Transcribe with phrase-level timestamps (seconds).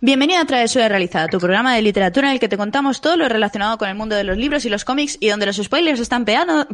[0.00, 3.28] Bienvenido a Travesura Realizada, tu programa de literatura en el que te contamos todo lo
[3.28, 6.24] relacionado con el mundo de los libros y los cómics y donde los spoilers están
[6.24, 6.66] pegados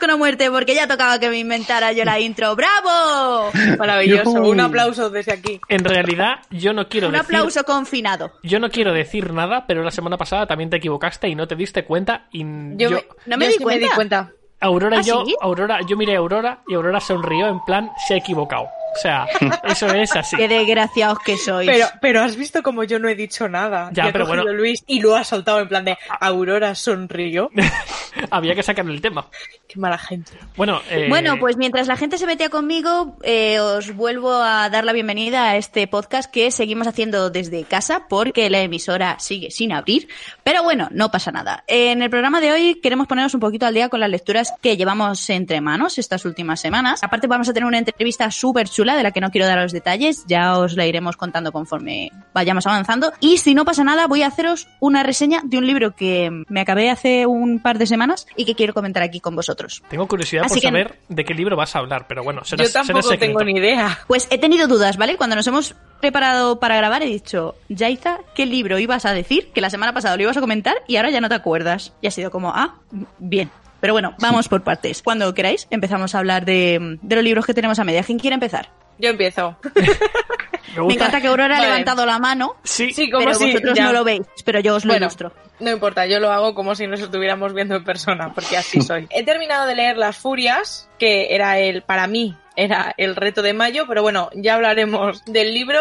[0.00, 2.56] con la muerte porque ya tocaba que me inventara yo la intro.
[2.56, 3.50] ¡Bravo!
[3.78, 4.30] Maravilloso.
[4.30, 5.60] Un aplauso desde aquí.
[5.68, 7.24] En realidad, yo no quiero Un decir...
[7.26, 8.32] aplauso confinado.
[8.42, 11.56] Yo no quiero decir nada, pero la semana pasada también te equivocaste y no te
[11.56, 12.42] diste cuenta y
[12.78, 12.90] Yo, yo...
[12.92, 13.94] me, no me yo di sí me di cuenta.
[13.94, 14.32] cuenta.
[14.60, 15.34] Aurora ¿Ah, y yo, sí?
[15.42, 18.66] Aurora, yo miré a Aurora y Aurora sonrió en plan, se ha equivocado.
[18.96, 19.26] O sea,
[19.64, 20.36] eso es así.
[20.36, 21.68] Qué desgraciados que sois.
[21.68, 23.90] Pero, pero has visto como yo no he dicho nada.
[23.92, 24.44] Ya, Y pero bueno.
[24.44, 27.50] Luis y lo ha soltado en plan de Aurora sonrió.
[28.30, 29.28] Había que sacar el tema.
[29.68, 30.32] Qué mala gente.
[30.56, 34.84] Bueno, eh, Bueno, pues mientras la gente se metía conmigo, eh, os vuelvo a dar
[34.84, 39.72] la bienvenida a este podcast que seguimos haciendo desde casa porque la emisora sigue sin
[39.72, 40.08] abrir.
[40.42, 41.64] Pero bueno, no pasa nada.
[41.66, 44.76] En el programa de hoy queremos ponernos un poquito al día con las lecturas que
[44.76, 47.02] llevamos entre manos estas últimas semanas.
[47.02, 49.72] Aparte vamos a tener una entrevista súper chula de la que no quiero dar los
[49.72, 53.12] detalles, ya os la iremos contando conforme vayamos avanzando.
[53.20, 56.60] Y si no pasa nada, voy a haceros una reseña de un libro que me
[56.60, 59.82] acabé hace un par de semanas y que quiero comentar aquí con vosotros.
[59.88, 62.64] tengo curiosidad Así por que- saber de qué libro vas a hablar, pero bueno, será,
[62.64, 63.98] Yo tampoco tengo ni idea.
[64.06, 65.16] Pues he tenido dudas, ¿vale?
[65.16, 69.50] Cuando nos hemos preparado para grabar he dicho, Yaiza, ¿qué libro ibas a decir?
[69.54, 71.92] Que la semana pasada lo ibas a comentar y ahora ya no te acuerdas.
[72.02, 72.74] Y ha sido como, ah,
[73.18, 73.50] bien.
[73.86, 75.00] Pero bueno, vamos por partes.
[75.00, 78.02] Cuando queráis, empezamos a hablar de, de los libros que tenemos a media.
[78.02, 78.68] ¿Quién quiere empezar?
[78.98, 79.56] Yo empiezo.
[80.76, 83.84] Me encanta que Aurora ha levantado la mano, Sí, Sí, como pero si vosotros ya-
[83.84, 85.32] no lo veis, pero yo os lo Bueno, ilustro.
[85.60, 89.06] no importa, yo lo hago como si nos estuviéramos viendo en persona, porque así soy.
[89.10, 93.52] He terminado de leer Las Furias, que era el, para mí, era el reto de
[93.54, 95.78] mayo, pero bueno, ya hablaremos del libro.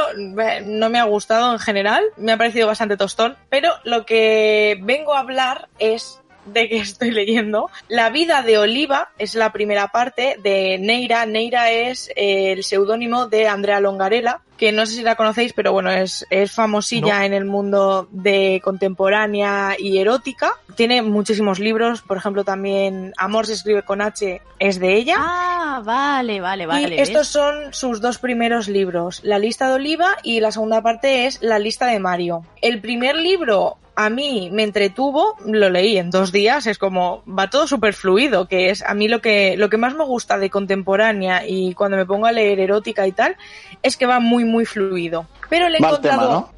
[0.65, 5.15] No me ha gustado en general, me ha parecido bastante tostón, pero lo que vengo
[5.15, 7.69] a hablar es de que estoy leyendo.
[7.87, 11.25] La vida de Oliva es la primera parte de Neira.
[11.25, 15.73] Neira es eh, el seudónimo de Andrea Longarela, que no sé si la conocéis, pero
[15.73, 17.25] bueno, es, es famosilla No.
[17.25, 20.53] en el mundo de contemporánea y erótica.
[20.75, 25.15] Tiene muchísimos libros, por ejemplo también Amor se escribe con H es de ella.
[25.17, 26.87] Ah, vale, vale, vale.
[26.87, 27.09] y ¿ves?
[27.09, 31.41] estos son sus dos primeros libros, La lista de Oliva y la segunda parte es
[31.41, 32.45] La lista de Mario.
[32.61, 37.49] El primer libro a mí me entretuvo, lo leí en dos días, es como va
[37.49, 40.49] todo súper fluido, que es a mí lo que, lo que más me gusta de
[40.49, 43.37] contemporánea y cuando me pongo a leer erótica y tal,
[43.81, 45.27] es que va muy muy fluido.
[45.49, 46.49] Pero le he el tema, encontrado...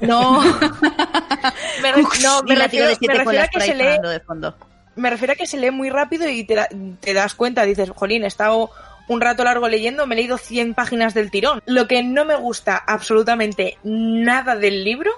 [0.00, 0.40] No.
[1.82, 4.56] me, re- no, me refiero, me refiero a que se lee sonando de fondo.
[4.96, 6.68] me refiero a que se lee muy rápido y te, da-
[7.00, 8.70] te das cuenta, dices, jolín, he estado
[9.08, 11.62] un rato largo leyendo, me he leído 100 páginas del tirón.
[11.66, 15.10] Lo que no me gusta absolutamente nada del libro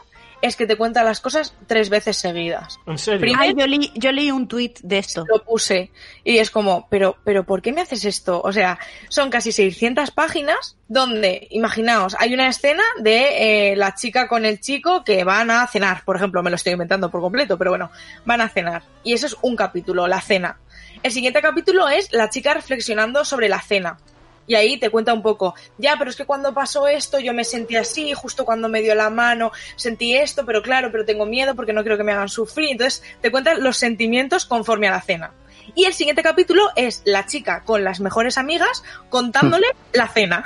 [0.46, 2.78] es que te cuenta las cosas tres veces seguidas.
[2.86, 3.20] en serio.
[3.20, 5.24] Prim- Ay, yo leí, yo leí un tuit de esto.
[5.28, 5.90] Lo puse
[6.22, 8.40] y es como, pero, pero ¿por qué me haces esto?
[8.42, 8.78] O sea,
[9.08, 14.60] son casi 600 páginas donde, imaginaos, hay una escena de eh, la chica con el
[14.60, 17.90] chico que van a cenar, por ejemplo, me lo estoy inventando por completo, pero bueno,
[18.24, 18.82] van a cenar.
[19.02, 20.58] Y eso es un capítulo, la cena.
[21.02, 23.98] El siguiente capítulo es la chica reflexionando sobre la cena.
[24.46, 27.44] Y ahí te cuenta un poco, ya, pero es que cuando pasó esto yo me
[27.44, 31.54] sentí así, justo cuando me dio la mano sentí esto, pero claro, pero tengo miedo
[31.54, 32.72] porque no quiero que me hagan sufrir.
[32.72, 35.32] Entonces te cuentan los sentimientos conforme a la cena.
[35.74, 40.44] Y el siguiente capítulo es la chica con las mejores amigas contándole la cena.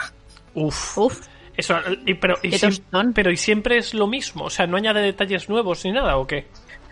[0.54, 0.96] Uf.
[0.98, 1.26] Uf.
[1.56, 1.76] Eso,
[2.06, 3.12] y, pero, y Qué siem- tostón.
[3.14, 6.24] pero y siempre es lo mismo, o sea, no añade detalles nuevos ni nada, ¿o
[6.24, 6.46] qué?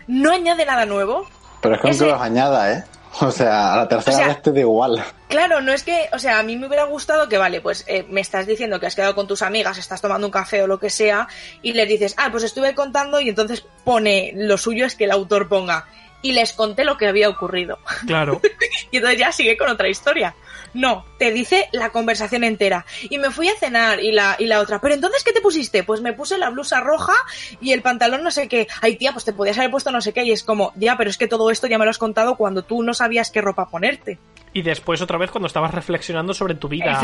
[0.07, 1.25] No añade nada nuevo.
[1.61, 2.83] Pero es que Ese- aunque los añada, ¿eh?
[3.21, 5.03] O sea, a la tercera O sea- vez te da igual.
[5.27, 8.05] Claro, no es que, o sea, a mí me hubiera gustado que, vale, pues eh,
[8.09, 10.79] me estás diciendo que has quedado con tus amigas, estás tomando un café o lo
[10.79, 11.27] que sea,
[11.61, 15.11] y les dices, ah, pues estuve contando, y entonces pone, lo suyo es que el
[15.11, 15.85] autor ponga,
[16.27, 17.79] y les conté lo que había ocurrido.
[18.05, 18.41] Claro.
[18.91, 20.35] y entonces ya sigue con otra historia.
[20.73, 22.85] No, te dice la conversación entera.
[23.09, 25.83] Y me fui a cenar y la, y la otra, pero entonces ¿qué te pusiste?
[25.83, 27.13] Pues me puse la blusa roja
[27.61, 28.67] y el pantalón no sé qué.
[28.81, 30.23] Ay tía, pues te podías haber puesto no sé qué.
[30.23, 32.63] Y es como, ya, pero es que todo esto ya me lo has contado cuando
[32.63, 34.19] tú no sabías qué ropa ponerte.
[34.51, 36.99] Y después otra vez cuando estabas reflexionando sobre tu vida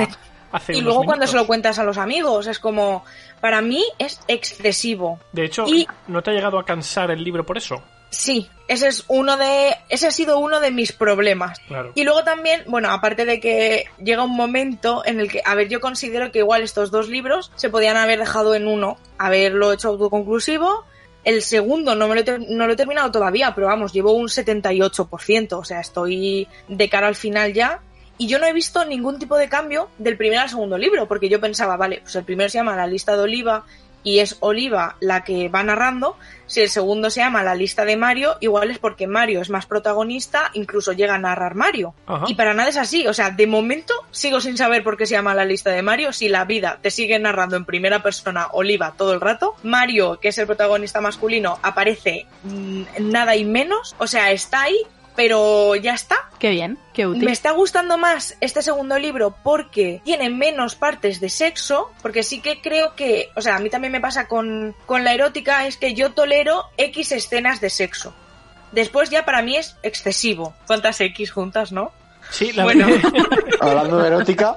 [0.51, 3.05] hace Y luego cuando se lo cuentas a los amigos, es como,
[3.39, 5.19] para mí es excesivo.
[5.31, 7.83] De hecho, y- ¿no te ha llegado a cansar el libro por eso?
[8.13, 11.59] Sí, ese es uno de, ese ha sido uno de mis problemas.
[11.67, 11.91] Claro.
[11.95, 15.67] Y luego también, bueno, aparte de que llega un momento en el que, a ver,
[15.67, 19.89] yo considero que igual estos dos libros se podían haber dejado en uno, haberlo hecho
[19.89, 20.85] autoconclusivo.
[21.23, 24.27] El segundo no, me lo, he, no lo he terminado todavía, pero vamos, llevo un
[24.27, 27.81] 78%, o sea, estoy de cara al final ya.
[28.19, 31.29] Y yo no he visto ningún tipo de cambio del primer al segundo libro, porque
[31.29, 33.65] yo pensaba, vale, pues el primero se llama La lista de Oliva
[34.03, 36.17] y es Oliva la que va narrando.
[36.45, 39.65] Si el segundo se llama La lista de Mario, igual es porque Mario es más
[39.65, 41.95] protagonista, incluso llega a narrar Mario.
[42.05, 42.25] Ajá.
[42.27, 43.07] Y para nada es así.
[43.07, 46.13] O sea, de momento sigo sin saber por qué se llama La lista de Mario.
[46.13, 49.55] Si la vida te sigue narrando en primera persona Oliva todo el rato.
[49.63, 53.95] Mario, que es el protagonista masculino, aparece mm, nada y menos.
[53.97, 54.77] O sea, está ahí,
[55.15, 56.15] pero ya está.
[56.39, 57.23] Qué bien, qué útil.
[57.25, 62.41] Me está gustando más este segundo libro porque tiene menos partes de sexo, porque sí
[62.41, 65.77] que creo que, o sea, a mí también me pasa con, con la erótica, es
[65.77, 68.13] que yo tolero X escenas de sexo.
[68.71, 70.53] Después ya para mí es excesivo.
[70.67, 71.91] ¿Cuántas X juntas, no?
[72.31, 72.87] Sí, la Bueno.
[72.87, 73.11] verdad.
[73.61, 74.55] Hablando de erótica,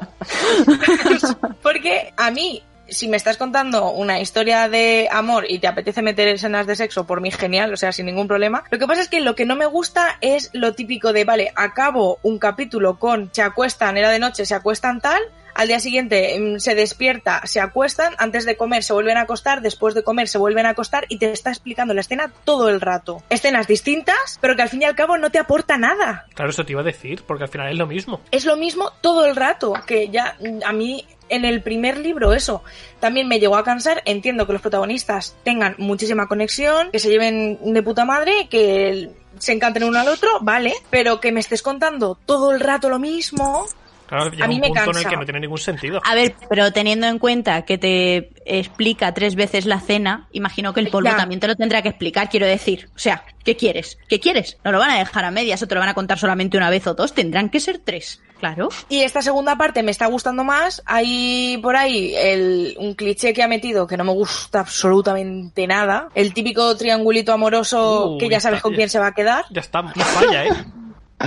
[1.62, 6.28] Porque a mí, si me estás contando una historia de amor y te apetece meter
[6.28, 8.64] escenas de sexo, por mí genial, o sea, sin ningún problema.
[8.70, 11.52] Lo que pasa es que lo que no me gusta es lo típico de, vale,
[11.54, 15.22] acabo un capítulo con se acuestan, era de noche, se acuestan tal.
[15.54, 19.62] Al día siguiente mm, se despierta, se acuestan, antes de comer se vuelven a acostar,
[19.62, 22.78] después de comer se vuelven a acostar y te está explicando la escena todo el
[22.78, 23.22] rato.
[23.30, 26.66] Escenas distintas, pero que al fin y al cabo no te aporta nada Claro, eso
[26.66, 28.20] te iba a decir, porque al final es lo mismo.
[28.30, 32.32] es lo mismo todo el rato, que ya mm, a mí en el primer libro
[32.32, 32.62] eso
[33.00, 34.02] también me llegó a cansar.
[34.04, 39.52] Entiendo que los protagonistas tengan muchísima conexión, que se lleven de puta madre, que se
[39.52, 43.66] encanten uno al otro, vale, pero que me estés contando todo el rato lo mismo.
[44.06, 45.10] Claro, llega A mí un me punto en el cansa.
[45.10, 46.00] que no tiene ningún sentido.
[46.04, 50.78] A ver, pero teniendo en cuenta que te explica tres veces la cena, imagino que
[50.78, 51.16] el polvo Ya.
[51.16, 52.88] también te lo tendrá que explicar, quiero decir.
[52.94, 53.98] O sea, ¿qué quieres?
[54.08, 54.58] ¿Qué quieres?
[54.64, 56.70] No lo van a dejar a medias o te lo van a contar solamente una
[56.70, 58.22] vez o dos, tendrán que ser tres.
[58.38, 58.68] Claro.
[58.88, 60.82] Y esta segunda parte me está gustando más.
[60.84, 66.08] Hay por ahí el, un cliché que ha metido que no me gusta absolutamente nada.
[66.14, 69.44] El típico triangulito amoroso que ya sabes está- con quién se va a quedar.
[69.50, 70.50] Ya está, no falla, ¿eh?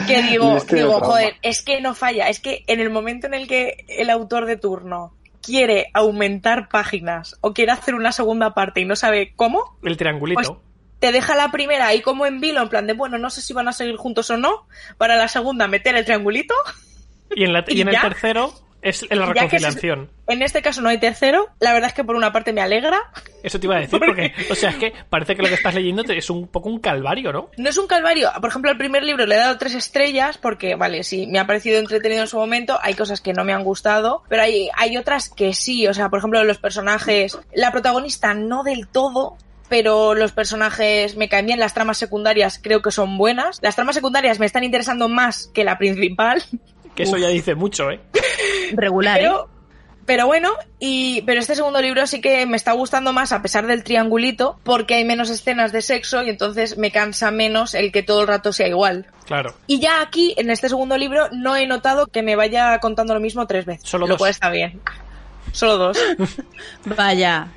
[0.07, 3.47] que digo, digo, joder, es que no falla, es que en el momento en el
[3.47, 8.85] que el autor de turno quiere aumentar páginas o quiere hacer una segunda parte y
[8.85, 10.41] no sabe cómo, El triangulito.
[10.43, 10.51] Pues-
[10.99, 13.53] te deja la primera ahí como en vilo, en plan de, bueno, no sé si
[13.53, 14.67] van a seguir juntos o no,
[14.97, 16.53] para la segunda meter el triangulito.
[17.35, 20.09] Y en, la- y y en el tercero es la reconciliación.
[20.27, 22.97] En este caso no hay tercero, la verdad es que por una parte me alegra.
[23.43, 25.73] Eso te iba a decir, porque, o sea, es que parece que lo que estás
[25.75, 27.49] leyendo es un poco un calvario, ¿no?
[27.57, 28.29] No es un calvario.
[28.39, 31.45] Por ejemplo, al primer libro le he dado tres estrellas porque, vale, sí, me ha
[31.47, 32.79] parecido entretenido en su momento.
[32.81, 35.85] Hay cosas que no me han gustado, pero hay, hay otras que sí.
[35.87, 39.35] O sea, por ejemplo, los personajes, la protagonista no del todo.
[39.67, 43.59] Pero los personajes me caen bien, las tramas secundarias creo que son buenas.
[43.61, 46.41] Las tramas secundarias me están interesando más que la principal.
[46.99, 48.01] Que eso ya dice mucho, ¿eh?
[48.73, 49.31] Regular, ¿eh?
[50.05, 50.49] Pero, bueno,
[50.79, 54.59] y, pero este segundo libro sí que me está gustando más a pesar del triangulito,
[54.63, 58.27] porque hay menos escenas de sexo y entonces me cansa menos el que todo el
[58.27, 59.05] rato sea igual.
[59.25, 59.53] Claro.
[59.67, 63.19] Y ya aquí, en este segundo libro, no he notado que me vaya contando lo
[63.21, 63.87] mismo tres veces.
[63.87, 64.17] Solo lo dos.
[64.17, 64.81] cual está bien.
[65.53, 65.97] Solo dos.
[66.85, 67.47] Vaya.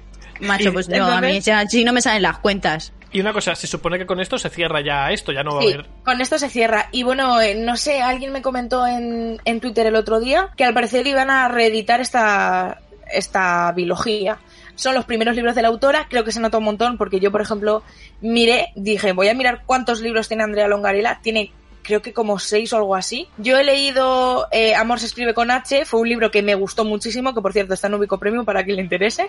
[0.41, 2.93] Macho, pues no, a mí ya- si no me salen las cuentas.
[3.13, 5.61] Y una cosa, se supone que con esto se cierra ya esto, ya no va
[5.61, 5.87] a haber.
[6.05, 6.89] con esto se cierra.
[6.93, 10.65] Y bueno, eh, no sé, alguien me comentó en, en Twitter el otro día que
[10.65, 12.81] al parecer iban a reeditar esta,
[13.13, 14.39] esta bilogía.
[14.75, 17.31] Son los primeros libros de la autora, creo que se nota un montón porque yo,
[17.31, 17.83] por ejemplo,
[18.23, 21.21] miré, dije, voy a mirar cuántos libros tiene Andrea Longarela.
[21.23, 21.53] Tiene
[21.93, 23.29] creo que como seis o algo así.
[23.37, 26.87] Yo he leído eh, Amor se escribe con H, fue un libro que me gustó
[26.87, 29.29] muchísimo, que por cierto está en Ubico Premium para quien le interese.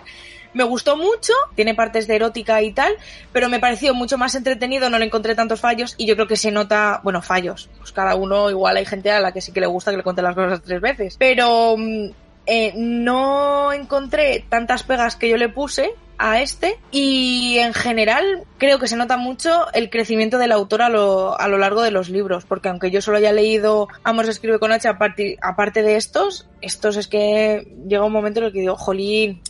[0.54, 2.94] Me gustó mucho, tiene partes de erótica y tal,
[3.32, 6.36] pero me pareció mucho más entretenido, no le encontré tantos fallos y yo creo que
[6.36, 7.68] se nota, bueno, fallos.
[7.76, 10.02] Pues cada uno, igual hay gente a la que sí que le gusta que le
[10.02, 11.16] cuente las cosas tres veces.
[11.18, 12.06] Pero mm,
[12.46, 18.78] eh, no encontré tantas pegas que yo le puse a este y en general creo
[18.78, 22.08] que se nota mucho el crecimiento del autor a lo, a lo largo de los
[22.08, 25.96] libros porque aunque yo solo haya leído Amor se escribe con H aparte, aparte de
[25.96, 29.40] estos estos es que llega un momento en el que digo jolín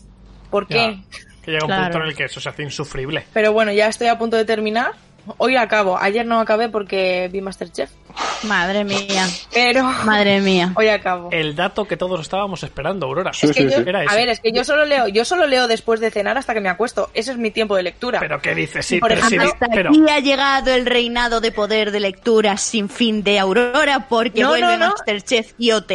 [0.50, 0.74] ¿por qué?
[0.74, 1.04] Ya,
[1.44, 1.82] que llega un Claro.
[1.84, 3.24] punto en el que eso se hace insufrible.
[3.32, 4.92] pero bueno ya estoy a punto de terminar
[5.38, 7.90] hoy acabo ayer no acabé porque vi Masterchef
[8.44, 9.26] Madre mía.
[9.52, 10.72] pero Madre mía.
[10.76, 13.32] hoy acabo El dato que todos estábamos esperando, Aurora.
[13.32, 13.88] Sí, es que sí, yo, sí.
[13.88, 14.12] Era ese.
[14.12, 16.60] a ver, es que yo solo leo, yo solo leo después de cenar hasta que
[16.60, 17.10] me acuesto.
[17.14, 18.20] Ese es mi tiempo de lectura.
[18.20, 21.40] Pero qué dices, sí, Por pero sí, ejemplo, Hasta pero aquí ha llegado el reinado
[21.40, 24.88] de poder de lectura sin fin de Aurora porque No, vuelve no, no.
[24.90, 25.92] Masterchef y OT.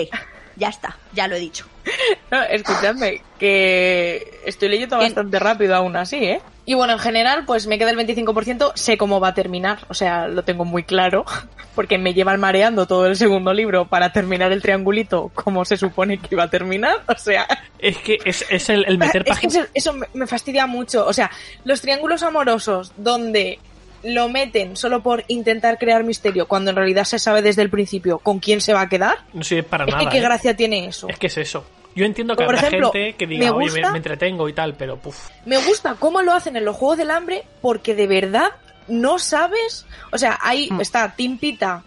[0.56, 1.66] Ya está, ya lo he dicho.
[2.32, 6.42] No, escuchadme, que estoy leyendo bastante rápido aún así, ¿eh?
[6.70, 9.96] Y bueno, en general, pues me queda el 25%, sé cómo va a terminar, o
[9.96, 11.26] sea, lo tengo muy claro,
[11.74, 16.20] porque me llevan mareando todo el segundo libro para terminar el triangulito como se supone
[16.20, 17.48] que iba a terminar, o sea...
[17.80, 19.56] Es que es, es el, el meter es que páginas.
[19.74, 21.32] eso, eso me- fastidia mucho, o sea,
[21.64, 23.58] los triángulos amorosos donde
[24.04, 28.20] lo meten solo por intentar crear misterio, cuando en realidad se sabe desde el principio
[28.20, 30.12] con quién se va a quedar, No sirve para es que nada.
[30.12, 30.22] qué ¿eh?
[30.22, 31.10] gracia tiene eso.
[31.10, 31.66] Es que es eso.
[32.00, 34.48] Yo entiendo que Por habrá ejemplo, gente que diga, me oye, me, gusta- me entretengo
[34.48, 35.30] y tal, pero puf.
[35.46, 38.52] Me gusta cómo lo hacen en los Juegos del Hambre porque de verdad
[38.88, 40.80] no sabes, o sea, ahí Mm.
[40.82, 41.84] está Team Pita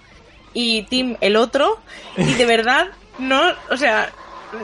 [0.53, 1.81] y Team el otro
[2.19, 2.89] y de verdad
[3.19, 3.41] no,
[3.71, 4.13] o sea,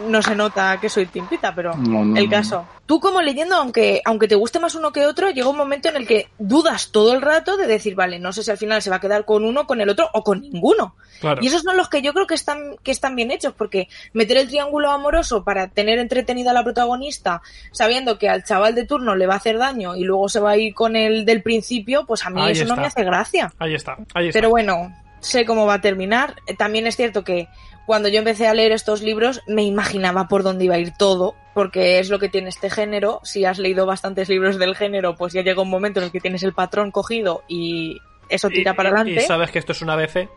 [0.09, 2.30] no se nota que soy Team Pita, pero No, no, el no.
[2.30, 2.66] caso.
[2.87, 5.97] Tú como leyendo, aunque aunque te guste más uno que otro, llega un momento en
[5.97, 8.90] el que dudas todo el rato de decir, vale, no sé si al final se
[8.90, 10.95] va a quedar con uno, con el otro o con ninguno.
[11.21, 11.40] Claro.
[11.42, 14.37] Y esos son los que yo creo que están, que están bien hechos, porque meter
[14.37, 17.42] el triángulo amoroso para tener entretenida a la protagonista,
[17.73, 20.52] sabiendo que al chaval de turno le va a hacer daño y luego se va
[20.52, 23.52] a ir con el del principio, pues a mí Ahí eso no me hace gracia.
[23.59, 24.38] Ahí está, ahí está.
[24.38, 26.37] Pero bueno, sé cómo va a terminar.
[26.56, 27.48] También es cierto que
[27.87, 31.34] cuando yo empecé a leer estos libros me imaginaba por dónde iba a ir todo,
[31.54, 33.20] porque es lo que tiene este género.
[33.25, 36.20] Si has leído bastantes libros del género, pues ya llega un momento en el que
[36.20, 37.98] tienes el patrón cogido y
[38.28, 39.22] eso tira Y- para adelante.
[39.22, 40.28] Y sabes que esto es una BC.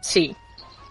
[0.00, 0.36] Sí.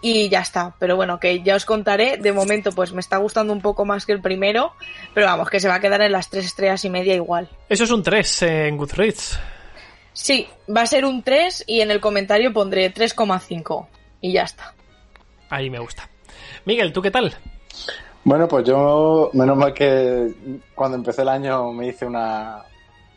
[0.02, 0.76] Y ya está.
[0.80, 2.18] Pero bueno, que ya os contaré.
[2.18, 4.74] De momento, pues me está gustando un poco más que el primero.
[5.14, 7.48] Pero vamos, que se va a quedar en las tres estrellas y media igual.
[7.70, 9.40] Eso es un 3 en Goodreads.
[10.14, 13.88] Sí, va a ser un 3 y en el comentario pondré 3,5.
[14.22, 14.74] Y ya está.
[15.50, 16.10] Ahí me gusta.
[16.66, 17.34] Miguel, ¿tú qué tal?
[18.24, 20.34] Bueno, pues yo, menos mal que
[20.74, 22.64] cuando empecé el año me hice una,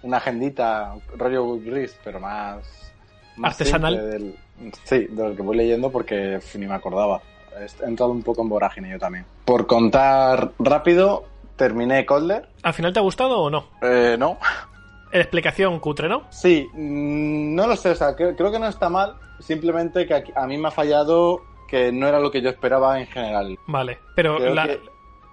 [0.02, 2.92] una agendita, rollo Goodreads, pero más,
[3.36, 4.10] más Artesanal.
[4.10, 4.36] Del,
[4.84, 7.20] sí, de lo que voy leyendo porque ni me acordaba.
[7.56, 9.24] He entrado un poco en vorágine yo también.
[9.44, 11.24] Por contar rápido,
[11.56, 12.48] terminé Colder.
[12.62, 13.68] ¿Al final te ha gustado o no?
[13.82, 14.38] Eh, no.
[15.20, 16.23] Explicación cutre, ¿no?
[16.30, 20.14] Sí, mm, no lo sé, o sea, creo, creo que no está mal, simplemente que
[20.14, 23.58] aquí- a mí me ha fallado que no era lo que yo esperaba en general.
[23.66, 23.99] Vale.
[24.14, 24.80] Pero Creo la, que-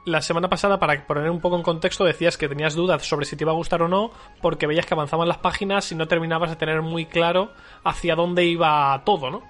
[0.05, 3.35] la semana pasada, para poner un poco en contexto, decías que tenías dudas sobre si
[3.35, 4.11] te iba a gustar o no,
[4.41, 7.51] porque veías que avanzaban las páginas y no terminabas de tener muy claro
[7.83, 9.41] hacia dónde iba todo, ¿no?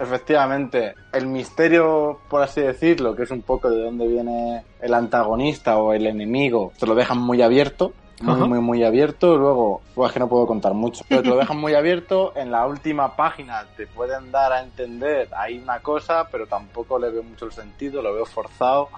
[0.00, 5.76] Efectivamente, el misterio, por así decirlo, que es un poco de dónde viene el antagonista
[5.76, 8.44] o el enemigo, te lo dejan muy abierto, muy, Ajá.
[8.46, 9.36] muy, muy abierto.
[9.36, 12.32] Luego, pues es que no puedo contar mucho, pero te lo dejan muy abierto.
[12.36, 17.10] En la última página te pueden dar a entender, hay una cosa, pero tampoco le
[17.10, 18.88] veo mucho el sentido, lo veo forzado.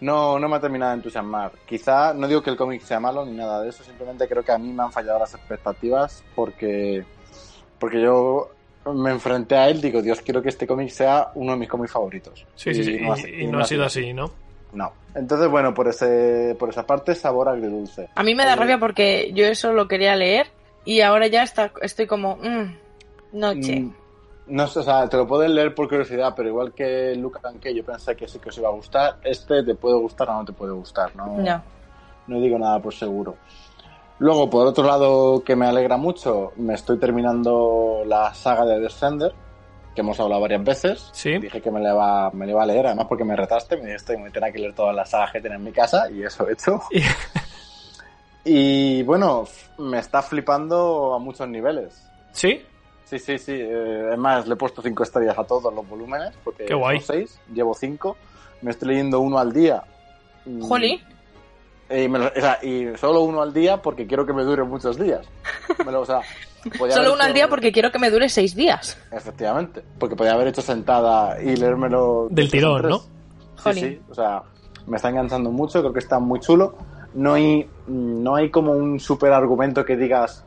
[0.00, 1.52] No, no me ha terminado de entusiasmar.
[1.66, 4.50] Quizá, no digo que el cómic sea malo ni nada de eso, simplemente creo que
[4.52, 7.04] a mí me han fallado las expectativas porque,
[7.78, 8.50] porque yo
[8.92, 11.92] me enfrenté a él, digo, Dios, quiero que este cómic sea uno de mis cómics
[11.92, 12.44] favoritos.
[12.56, 12.98] Sí, sí, sí.
[13.00, 14.32] no ha- Y, y no ha sido así, ¿no?
[14.72, 14.92] No.
[15.14, 18.08] Entonces, bueno, por ese, por esa parte, sabor agridulce.
[18.14, 20.46] A mí me da Eh, rabia porque yo eso lo quería leer
[20.84, 22.76] y ahora ya está, estoy como, mm,
[23.32, 23.80] noche.
[23.80, 23.92] Mm,
[24.46, 27.74] No sé, o sea, te lo puedes leer por curiosidad, pero igual que and Kay,
[27.76, 29.18] yo pensé que sí que os iba a gustar.
[29.22, 31.38] Este te puede gustar o no te puede gustar, ¿no?
[31.38, 31.62] No.
[32.26, 33.36] no digo nada por seguro.
[34.18, 39.32] Luego, por otro lado, que me alegra mucho, me estoy terminando la saga de Descender,
[39.94, 41.10] que hemos hablado varias veces.
[41.12, 41.38] Sí.
[41.38, 43.86] Dije que me la, iba, me la iba a leer, además porque me retaste, me
[43.86, 46.22] dijiste que me tenía que leer todas las sagas que tenía en mi casa, y
[46.22, 46.80] eso he hecho.
[46.90, 47.02] Y-
[48.44, 49.44] Y bueno,
[49.78, 52.02] me está flipando a muchos niveles.
[52.32, 52.60] ¿Sí?
[53.04, 53.52] Sí, sí, sí.
[53.54, 56.98] eh, además, le he puesto cinco estrellas a todos los volúmenes, porque Qué guay.
[57.00, 58.16] son seis, llevo cinco.
[58.62, 59.84] Me estoy leyendo uno al día.
[60.60, 61.00] Jolín.
[61.90, 64.62] Y, me lo- o sea, y solo uno al día porque quiero que me dure
[64.64, 65.26] muchos días.
[65.84, 66.20] Me lo- o sea,
[66.78, 68.96] podía Solo haber uno al hecho- día porque quiero que me dure seis días.
[69.10, 69.82] Efectivamente.
[69.98, 72.28] Porque podía haber hecho sentada y leérmelo...
[72.30, 72.82] de Del tirón.
[72.88, 72.98] ¿no?
[73.64, 74.00] Sí, sí.
[74.10, 74.42] O sea,
[74.86, 76.74] me está enganchando mucho, creo que está muy chulo.
[77.14, 80.44] No hay, no hay como un super argumento que digas,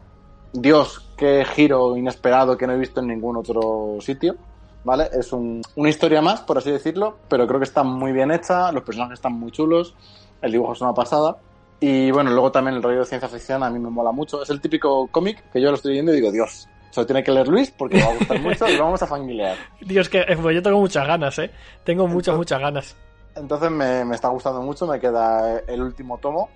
[0.52, 4.36] Dios, qué giro inesperado que no he visto en ningún otro sitio.
[4.84, 5.10] ¿Vale?
[5.14, 8.72] Es un- una historia más, por así decirlo, pero creo que está muy bien hecha,
[8.72, 9.96] los personajes están muy chulos,
[10.42, 11.38] el dibujo es una pasada.
[11.80, 14.42] Y bueno, luego también el rollo de ciencia ficción a mí me mola mucho.
[14.42, 17.24] Es el típico cómic que yo lo estoy leyendo y digo, Dios, se lo tiene
[17.24, 19.58] que leer Luis porque le va a gustar mucho y lo vamos a familiar.
[19.82, 21.52] Dios, que eh, pues yo tengo muchas ganas, ¿eh?
[21.84, 22.96] Tengo muchas, muchas ganas.
[23.36, 26.50] Entonces me, me está gustando mucho, me queda el último tomo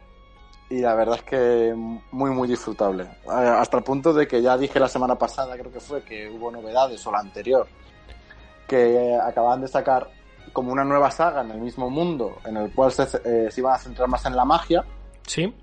[0.70, 1.74] y la verdad es que
[2.12, 3.04] muy muy disfrutable.
[3.04, 6.30] Eh, Hasta el punto de que ya dije la semana pasada, creo que fue, que
[6.30, 7.68] hubo novedades o la anterior,
[8.68, 10.10] que acababan de sacar
[10.52, 13.74] como una nueva saga en el mismo mundo en el cual se, eh, se iban
[13.74, 14.84] a centrar más en la magia
[15.26, 15.54] Sí.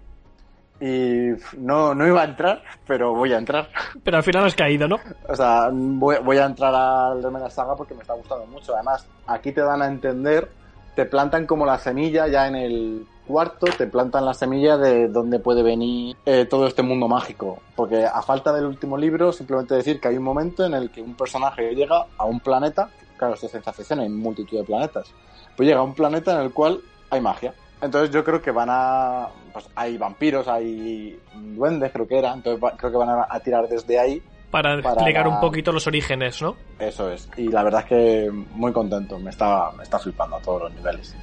[0.80, 1.28] y
[1.58, 3.68] no, no iba a entrar, pero voy a entrar.
[4.04, 4.98] Pero al final has caído, ¿no?
[5.28, 8.74] O sea, voy, voy a entrar a leerme la saga porque me está gustando mucho.
[8.74, 10.48] Además, aquí te dan a entender
[10.96, 15.38] te plantan como la semilla ya en el cuarto, te plantan la semilla de dónde
[15.38, 17.58] puede venir eh, todo este mundo mágico.
[17.74, 21.02] Porque a falta del último libro, simplemente decir que hay un momento en el que
[21.02, 25.12] un personaje llega a un planeta, claro, esto es ciencia ficción, hay multitud de planetas,
[25.56, 26.80] pues llega a un planeta en el cual
[27.10, 27.54] hay magia.
[27.82, 29.28] Entonces yo creo que van a...
[29.52, 33.40] Pues hay vampiros, hay duendes, creo que era, entonces va- creo que van a, a
[33.40, 34.22] tirar desde ahí.
[34.50, 36.56] Para, Para explicar la- un poquito los orígenes, ¿no?
[36.78, 37.28] Eso es.
[37.36, 40.74] Y la verdad es que muy contento, me está, me está flipando a todos los
[40.74, 41.14] niveles.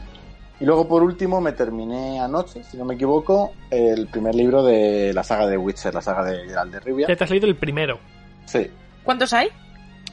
[0.59, 5.11] Y luego por último me terminé anoche, si no me equivoco, el primer libro de
[5.13, 7.07] la saga de Witcher, la saga de Geralt de Rivia.
[7.07, 7.99] Ya te has leído el primero.
[8.45, 8.69] Sí.
[9.03, 9.49] ¿Cuántos hay?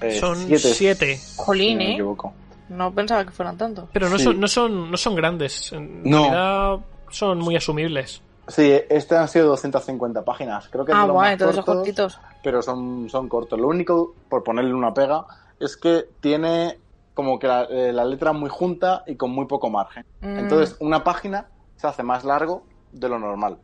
[0.00, 1.16] Eh, Son siete, siete.
[1.16, 1.92] Si Jolín, no me ¿eh?
[1.94, 2.32] equivoco.
[2.68, 3.88] No pensaba que fueran tantos.
[3.92, 4.24] Pero no, Sí.
[4.24, 5.72] son, no, son, no son grandes.
[5.72, 6.22] En No.
[6.22, 6.78] realidad
[7.10, 8.22] son muy asumibles.
[8.48, 10.68] Sí, este han sido 250 páginas.
[10.68, 12.20] Creo que es Ah, guay, más entonces son cortos, cortitos.
[12.42, 13.58] pero son, son cortos.
[13.60, 15.24] Lo único, por ponerle una pega,
[15.58, 16.78] es que tiene
[17.14, 20.04] como que la, eh, la letra muy junta y con muy poco margen.
[20.20, 20.38] Mm.
[20.38, 23.58] Entonces, una página se hace más largo de lo normal.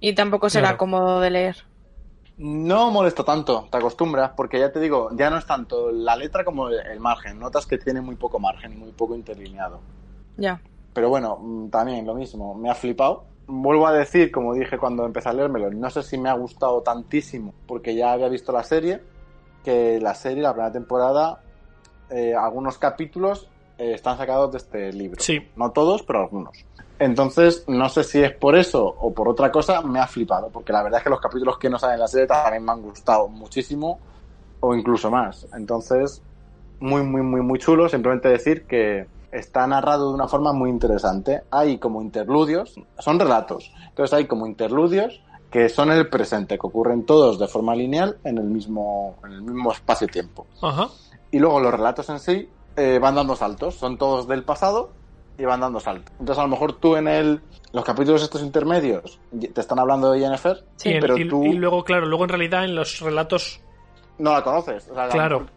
[0.00, 0.78] Y tampoco será Claro.
[0.78, 1.56] cómodo de leer.
[2.42, 6.42] No molesta tanto, te acostumbras, porque ya te digo, ya no es tanto la letra
[6.42, 7.38] como el, el margen.
[7.38, 9.80] Notas que tiene muy poco margen y muy poco interlineado.
[10.38, 10.62] Ya.
[10.94, 13.24] Pero bueno, mm, también lo mismo, me ha flipado.
[13.46, 16.80] Vuelvo a decir, como dije cuando empecé a leérmelo, no sé si me ha gustado
[16.80, 19.02] tantísimo, porque ya había visto la serie,
[19.62, 21.42] que la serie, la primera temporada,
[22.08, 25.20] eh, algunos capítulos eh, están sacados de este libro.
[25.20, 25.40] Sí.
[25.56, 26.64] No todos, pero algunos.
[27.00, 30.70] Entonces, no sé si es por eso o por otra cosa, me ha flipado, porque
[30.70, 32.82] la verdad es que los capítulos que no salen en la serie también me han
[32.82, 33.98] gustado muchísimo,
[34.60, 35.46] o incluso más.
[35.54, 36.20] Entonces,
[36.78, 37.88] muy, muy, muy, muy chulo.
[37.88, 41.42] Simplemente decir que está narrado de una forma muy interesante.
[41.50, 43.72] Hay como interludios, son relatos.
[43.88, 48.36] Entonces hay como interludios que son el presente, que ocurren todos de forma lineal en
[48.36, 50.46] el mismo, en el mismo espacio-tiempo.
[51.30, 54.99] Y luego los relatos en sí eh, van dando saltos, son todos del pasado
[55.40, 56.12] y van dando saltos.
[56.20, 57.40] Entonces a lo mejor tú en el,
[57.72, 59.18] los capítulos estos intermedios
[59.54, 62.64] te están hablando de Jennifer, en- pero y- tú y luego, claro, luego en realidad
[62.64, 63.60] en los relatos.
[64.18, 64.86] no la conoces.
[64.90, 65.40] O sea, Claro.
[65.40, 65.52] mejor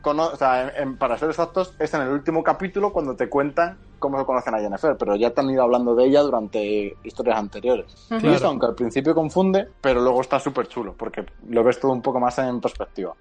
[0.00, 3.28] cono- o sea, en- en- para ser exactos, es en el último capítulo cuando te
[3.28, 6.94] cuentan cómo se conocen a Jennifer, pero ya te han ido hablando de ella durante
[7.04, 8.06] historias anteriores.
[8.10, 8.36] Y Claro.
[8.36, 12.00] eso, aunque al principio confunde, pero luego está súper chulo, porque lo ves todo un
[12.02, 13.14] poco más en perspectiva.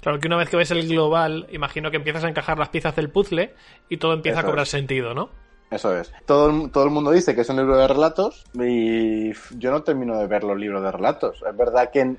[0.00, 2.96] Claro que una vez que ves el global, imagino que empiezas a encajar las piezas
[2.96, 3.54] del puzzle
[3.88, 4.70] y todo empieza Eso a cobrar es.
[4.70, 5.28] sentido, ¿no?
[5.72, 6.12] Eso es.
[6.26, 9.82] Todo el, todo el mundo dice que es un libro de relatos y yo no
[9.82, 11.42] termino de ver los libros de relatos.
[11.48, 12.16] Es verdad que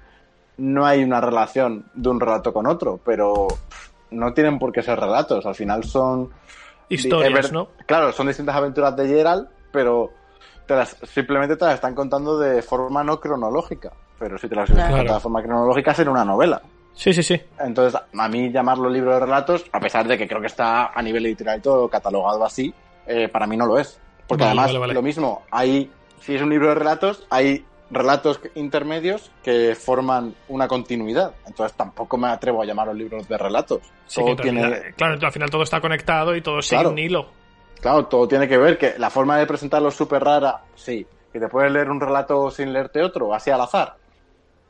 [0.57, 3.47] no hay una relación de un relato con otro, pero
[4.11, 5.45] no tienen por qué ser relatos.
[5.45, 6.31] Al final son
[6.89, 7.69] Historias, ¿no?
[7.85, 10.11] Claro, son distintas aventuras de Geralt, pero
[10.67, 13.91] te las, simplemente te las están contando de forma no cronológica.
[14.19, 15.13] Pero si te las Claro.
[15.13, 16.61] de forma cronológica, sería una novela.
[16.93, 17.41] Sí, sí, sí.
[17.59, 21.01] Entonces, a mí llamarlo libro de relatos, a pesar de que creo que está a
[21.01, 22.73] nivel editorial y todo catalogado así,
[23.07, 23.99] eh, para mí no lo es.
[24.27, 24.93] Porque Vale, además, vale, vale.
[24.93, 30.67] lo mismo, hay, si es un libro de relatos, hay relatos intermedios que forman una
[30.67, 31.33] continuidad.
[31.45, 33.81] Entonces tampoco me atrevo a llamarlos libros de relatos.
[34.07, 36.89] Sí, Todo tiene, Claro, al final todo está conectado y todo sigue Claro.
[36.91, 37.27] un hilo.
[37.81, 41.05] Claro, todo tiene que ver que la forma de presentarlo es súper rara, sí.
[41.31, 43.95] Que te puedes leer un relato sin leerte otro, así al azar.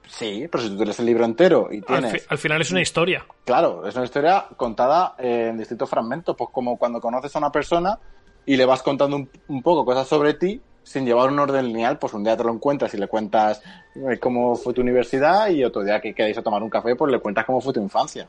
[0.07, 2.11] Sí, pero si tú lees el libro entero y Al, tienes...
[2.11, 3.25] fi- al final es una historia.
[3.45, 7.51] Claro, es una historia contada eh, en distintos fragmentos, pues como cuando conoces a una
[7.51, 7.97] persona
[8.45, 11.97] y le vas contando un, un poco cosas sobre ti sin llevar un orden lineal,
[11.97, 13.61] pues un día te lo encuentras y le cuentas
[13.95, 17.11] eh, cómo fue tu universidad y otro día que quedáis a tomar un café, pues
[17.11, 18.27] le cuentas cómo fue tu infancia.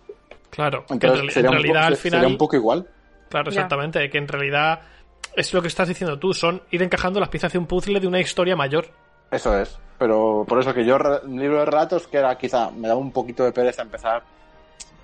[0.51, 0.85] Claro.
[0.89, 2.33] en, Entonces sería, realidad poco, al sería final.
[2.33, 2.89] un poco igual.
[3.29, 4.09] Claro, exactamente.
[4.09, 4.81] Que en realidad
[5.35, 6.33] es lo que estás diciendo tú.
[6.33, 8.87] Son ir encajando las piezas de un puzzle de una historia mayor.
[9.33, 9.77] Eso es.
[9.99, 13.11] Pero por eso que yo, un libro de relatos, que era quizá, me daba un
[13.11, 14.23] poquito de pereza empezar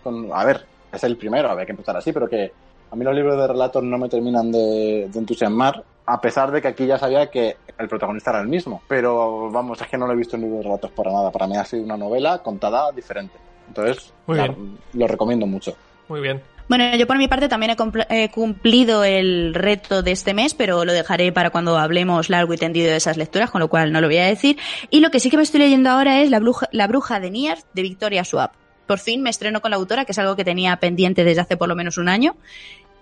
[0.04, 0.30] con.
[0.32, 2.52] A ver, es el primero, había que empezar así, pero que
[2.90, 6.60] a mí los libros de relatos no me terminan de, de entusiasmar, a pesar de
[6.60, 8.82] que aquí ya sabía que el protagonista era el mismo.
[8.88, 11.30] Pero vamos, es que no lo he visto en libro de relatos para nada.
[11.30, 13.34] Para mí ha sido una novela contada diferente.
[13.68, 14.54] Entonces, la-
[14.94, 15.74] lo recomiendo mucho.
[16.08, 16.42] Muy bien.
[16.68, 17.76] Bueno, yo por mi parte también
[18.10, 22.58] he cumplido el reto de este mes, pero lo dejaré para cuando hablemos largo y
[22.58, 24.56] tendido de esas lecturas, con lo cual no lo voy a decir.
[24.88, 27.30] Y lo que sí que me estoy leyendo ahora es La bruja, la bruja de
[27.30, 28.50] Nier de Victoria Schwab.
[28.90, 31.56] Por fin me estreno con la autora, que es algo que tenía pendiente desde hace
[31.56, 32.34] por lo menos un año.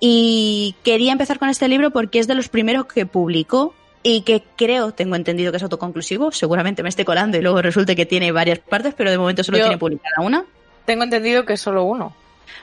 [0.00, 3.72] Y quería empezar con este libro porque es de los primeros que publicó
[4.02, 6.30] y que creo, tengo entendido que es autoconclusivo.
[6.30, 9.56] Seguramente me esté colando y luego resulte que tiene varias partes, pero de momento solo
[9.56, 10.44] Yo- tiene publicada una.
[10.84, 12.14] Tengo entendido que es solo uno.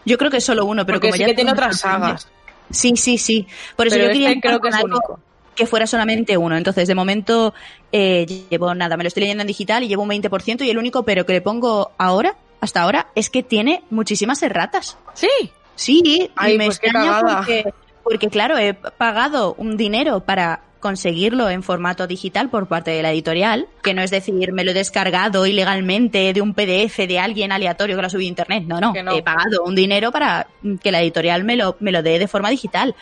[0.05, 2.27] Yo creo que es solo uno, pero Porque como sí ya que tiene otras sagas.
[2.69, 3.47] Sí, sí, sí.
[3.75, 5.19] Por eso Pero yo quería este empezar creo que con es algo único.
[5.55, 6.55] que fuera solamente uno.
[6.57, 7.55] Entonces, de momento,
[7.91, 10.77] eh, llevo nada, me lo estoy leyendo en digital y llevo un 20% y el
[10.77, 12.35] único pero que le pongo ahora,
[12.65, 14.97] hasta ahora, es que tiene muchísimas erratas.
[15.13, 15.29] Sí.
[15.75, 17.73] Sí, Ay, me pues extraña porque,
[18.03, 23.11] porque claro, he pagado un dinero para conseguirlo en formato digital por parte de la
[23.11, 27.51] editorial, que no es decir, me lo he descargado ilegalmente de un PDF de alguien
[27.51, 28.63] aleatorio que lo ha subido a internet.
[28.67, 28.93] No, no.
[28.93, 30.47] he pagado un dinero para
[30.81, 32.95] que la editorial me lo, me lo dé de forma digital.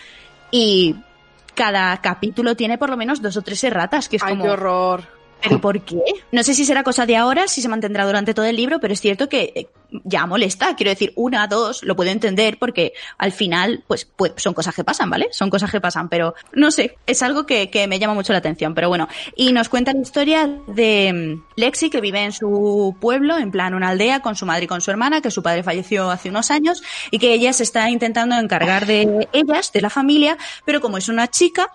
[0.50, 0.96] Y
[1.56, 4.46] cada capítulo tiene por lo menos dos o tres erratas, que es Ay, como...
[4.46, 5.04] qué horror.
[5.44, 6.02] ¿Pero por qué?
[6.32, 8.94] No sé si será cosa de ahora, si se mantendrá durante todo el libro, pero
[8.94, 9.68] es cierto que eh,
[10.04, 10.76] ya molesta.
[10.76, 14.84] Quiero decir, una, dos, lo puedo entender porque al final, pues, pues son cosas que
[14.84, 15.28] pasan, ¿vale?
[15.32, 18.40] Son cosas que pasan, pero no sé, es algo que, que me llama mucho la
[18.40, 18.74] atención.
[18.74, 23.38] Pero bueno, y nos cuenta la historia de mm, Lexi, que vive en su pueblo,
[23.38, 26.10] en plan una aldea, con su madre y con su hermana, que su padre falleció
[26.10, 30.38] hace unos años y que ella se está intentando encargar de ellas, de la familia,
[30.66, 31.70] pero como es una chica,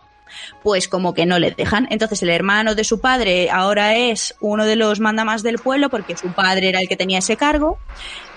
[0.62, 1.86] pues como que no le dejan.
[1.90, 6.16] Entonces el hermano de su padre ahora es uno de los mandamás del pueblo porque
[6.16, 7.78] su padre era el que tenía ese cargo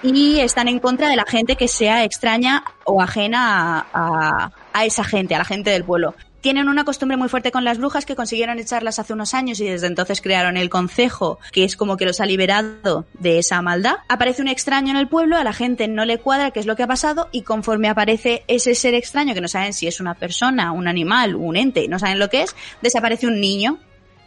[0.02, 4.86] y están en contra de la gente que sea extraña o ajena a, a- a
[4.86, 6.16] esa gente, a la gente del pueblo.
[6.42, 9.66] Tienen una costumbre muy fuerte con las brujas que consiguieron echarlas hace unos años y
[9.66, 13.98] desde entonces crearon el concejo, que es como que los ha liberado de esa maldad.
[14.08, 16.76] Aparece un extraño en el pueblo, a la gente no le cuadra qué es lo
[16.76, 20.16] que ha pasado y conforme aparece ese ser extraño, que no saben si es una
[20.16, 23.78] persona, un animal, un ente, no saben lo que es, desaparece un niño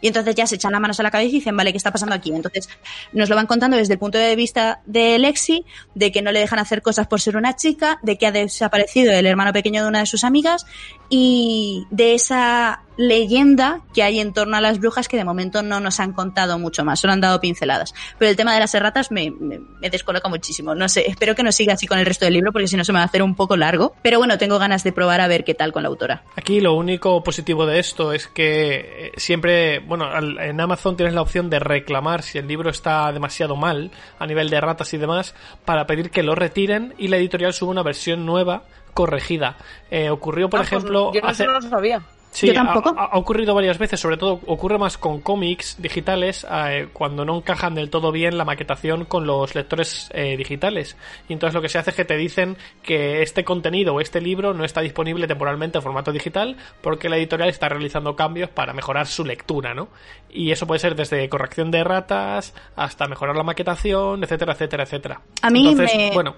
[0.05, 1.91] y entonces ya se echan las manos a la cabeza y dicen, vale, ¿qué está
[1.91, 2.29] pasando aquí?
[2.31, 2.69] Entonces
[3.11, 5.65] nos lo van contando desde el punto de vista de Lexi,
[5.95, 9.11] de que no le dejan hacer cosas por ser una chica, de que ha desaparecido
[9.11, 10.67] el hermano pequeño de una de sus amigas
[11.09, 15.79] y de esa leyenda que hay en torno a las brujas que de momento no
[15.79, 17.93] nos han contado mucho más, solo han dado pinceladas.
[18.17, 20.75] Pero el tema de las erratas me, me, me descoloca muchísimo.
[20.75, 22.83] No sé, espero que no siga así con el resto del libro porque si no
[22.83, 23.93] se me va a hacer un poco largo.
[24.01, 26.23] Pero bueno, tengo ganas de probar a ver qué tal con la autora.
[26.35, 31.13] Aquí lo único positivo de esto es que eh, siempre, bueno, al- en Amazon tienes
[31.13, 34.97] la opción de reclamar si el libro está demasiado mal a nivel de ratas y
[34.97, 39.57] demás para pedir que lo retiren y la editorial suba una versión nueva corregida.
[39.91, 42.01] Eh, ocurrió, por Ah, pues ejemplo, yo no, hace- no lo sabía.
[42.35, 42.93] Sí, Yo tampoco.
[42.97, 47.37] Ha, ha ocurrido varias veces, sobre todo ocurre más con cómics digitales eh, cuando no
[47.37, 50.97] encajan del todo bien la maquetación con los lectores eh, digitales.
[51.29, 54.19] Y entonces lo que se hace es que te dicen que este contenido o este
[54.19, 58.73] libro no está disponible temporalmente en formato digital porque la editorial está realizando cambios para
[58.73, 59.87] mejorar su lectura, ¿no?
[60.29, 65.21] Y eso puede ser desde corrección de ratas hasta mejorar la maquetación, etcétera, etcétera, etcétera.
[65.41, 66.35] A mí Entonces, me, bueno,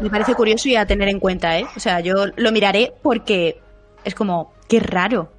[0.00, 1.66] me parece curioso y a tener en cuenta, ¿eh?
[1.76, 3.60] O sea, yo lo miraré porque
[4.02, 5.35] es como, qué raro.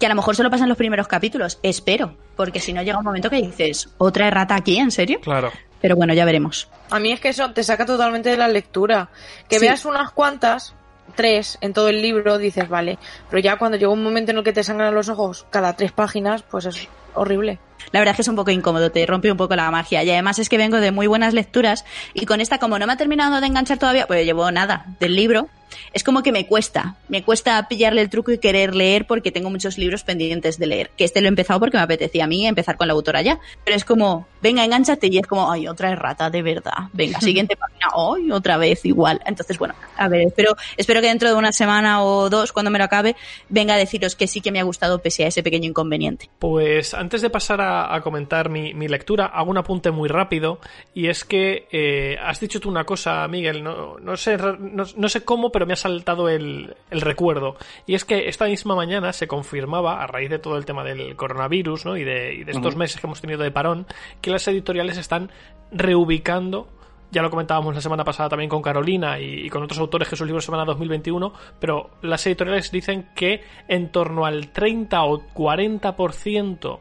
[0.00, 3.04] Que a lo mejor solo pasan los primeros capítulos, espero, porque si no llega un
[3.04, 4.78] momento que dices, ¿otra errata aquí?
[4.78, 5.20] ¿En serio?
[5.20, 5.52] claro.
[5.82, 6.68] Pero bueno, ya veremos.
[6.90, 9.08] A mí es que eso te saca totalmente de la lectura.
[9.48, 9.64] Que Sí.
[9.64, 10.74] veas unas cuantas,
[11.14, 12.98] tres en todo el libro, dices, vale.
[13.30, 15.90] Pero ya cuando llega un momento en el que te sangran los ojos cada tres
[15.92, 17.58] páginas, pues es horrible.
[17.92, 20.04] La verdad es que es un poco incómodo, te rompe un poco la magia.
[20.04, 22.92] Y además es que vengo de muy buenas lecturas y con esta, como no me
[22.92, 25.48] ha terminado de enganchar todavía, pues llevo nada del libro,
[25.92, 26.96] es como que me cuesta.
[27.08, 30.90] Me cuesta pillarle el truco y querer leer porque tengo muchos libros pendientes de leer.
[30.96, 33.40] Que este lo he empezado porque me apetecía a mí empezar con la autora ya.
[33.64, 36.88] Pero es como, venga, enganchate y es como, ay, otra errata, de verdad.
[36.92, 39.20] Venga, siguiente página, ay, otra vez, igual.
[39.26, 42.78] Entonces, bueno, a ver, espero, espero que dentro de una semana o dos, cuando me
[42.78, 43.16] lo acabe,
[43.48, 46.30] venga a deciros que sí que me ha gustado pese a ese pequeño inconveniente.
[46.38, 50.60] Pues antes de pasar a, a comentar mi, mi lectura, hago un apunte muy rápido
[50.94, 55.08] y es que eh, has dicho tú una cosa, Miguel, no, no sé, no, no
[55.08, 57.56] sé cómo, pero me ha saltado el, el recuerdo.
[57.86, 61.16] Y es que esta misma mañana se confirmaba, a raíz de todo el tema del
[61.16, 61.96] coronavirus ¿no?
[61.96, 63.86] y, de, y de estos meses que hemos tenido de parón,
[64.20, 65.30] que las editoriales están
[65.72, 66.68] reubicando
[67.12, 70.14] ya lo comentábamos la semana pasada también con Carolina y, y con otros autores que
[70.14, 75.02] sus libros se van a 2021, pero las editoriales dicen que en torno al 30
[75.02, 76.78] o 40%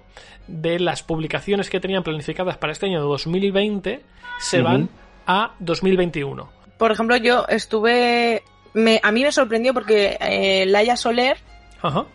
[0.47, 4.03] de las publicaciones que tenían planificadas para este año de 2020
[4.39, 4.89] se van
[5.25, 6.49] a 2021.
[6.77, 8.43] Por ejemplo, yo estuve.
[8.73, 11.37] Me, a mí me sorprendió porque eh, Laia Soler
[11.81, 12.05] Ajá.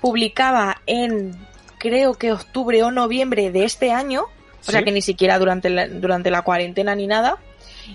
[0.00, 1.36] publicaba en
[1.78, 4.24] creo que octubre o noviembre de este año,
[4.60, 7.38] o sea que ni siquiera durante la, durante la cuarentena ni nada.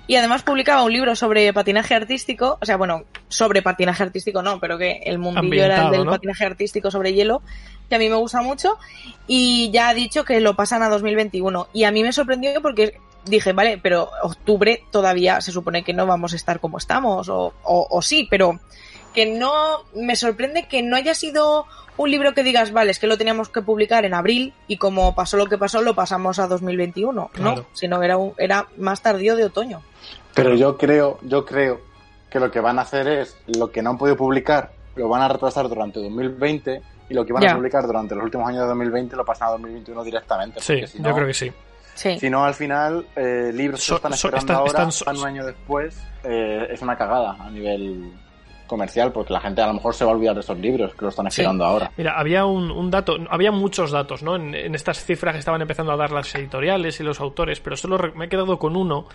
[0.07, 4.59] Y además publicaba un libro sobre patinaje artístico, o sea, bueno, sobre patinaje artístico no,
[4.59, 6.11] pero que el mundillo era el del ¿no?
[6.11, 7.41] patinaje artístico sobre hielo,
[7.87, 8.77] que a mí me gusta mucho,
[9.27, 11.69] y ya ha dicho que lo pasan a 2021.
[11.73, 16.05] Y a mí me sorprendió porque dije, vale, pero octubre todavía se supone que no
[16.05, 18.59] vamos a estar como estamos, o, o, o sí, pero
[19.13, 19.53] que no,
[19.95, 21.65] me sorprende que no haya sido
[21.97, 25.15] un libro que digas, vale, es que lo teníamos que publicar en abril y como
[25.15, 27.29] pasó lo que pasó, lo pasamos a 2021.
[27.31, 27.55] Claro.
[27.55, 29.81] No, sino era, un- era más tardío de otoño.
[30.33, 31.79] Pero yo creo, yo creo
[32.29, 35.21] que lo que van a hacer es lo que no han podido publicar, lo van
[35.21, 37.51] a retrasar durante 2020 y lo que van Ya.
[37.53, 40.59] a publicar durante los últimos años de 2020 lo pasan a 2021 directamente.
[40.59, 41.51] Sí, yo creo que sí.
[41.95, 42.19] Sí.
[42.19, 45.05] Si no, al final, eh, libros que So- están so- esperando están- ahora, están so-
[45.05, 48.11] están un año después, eh, es una cagada a nivel
[48.67, 51.01] comercial, porque la gente a lo mejor se va a olvidar de esos libros que
[51.03, 51.91] lo están esperando ahora.
[51.97, 54.35] Mira, había un, un dato, había muchos datos, ¿no?
[54.35, 57.77] En, en estas cifras que estaban empezando a dar las editoriales y los autores, pero
[57.77, 59.05] solo me he quedado con uno,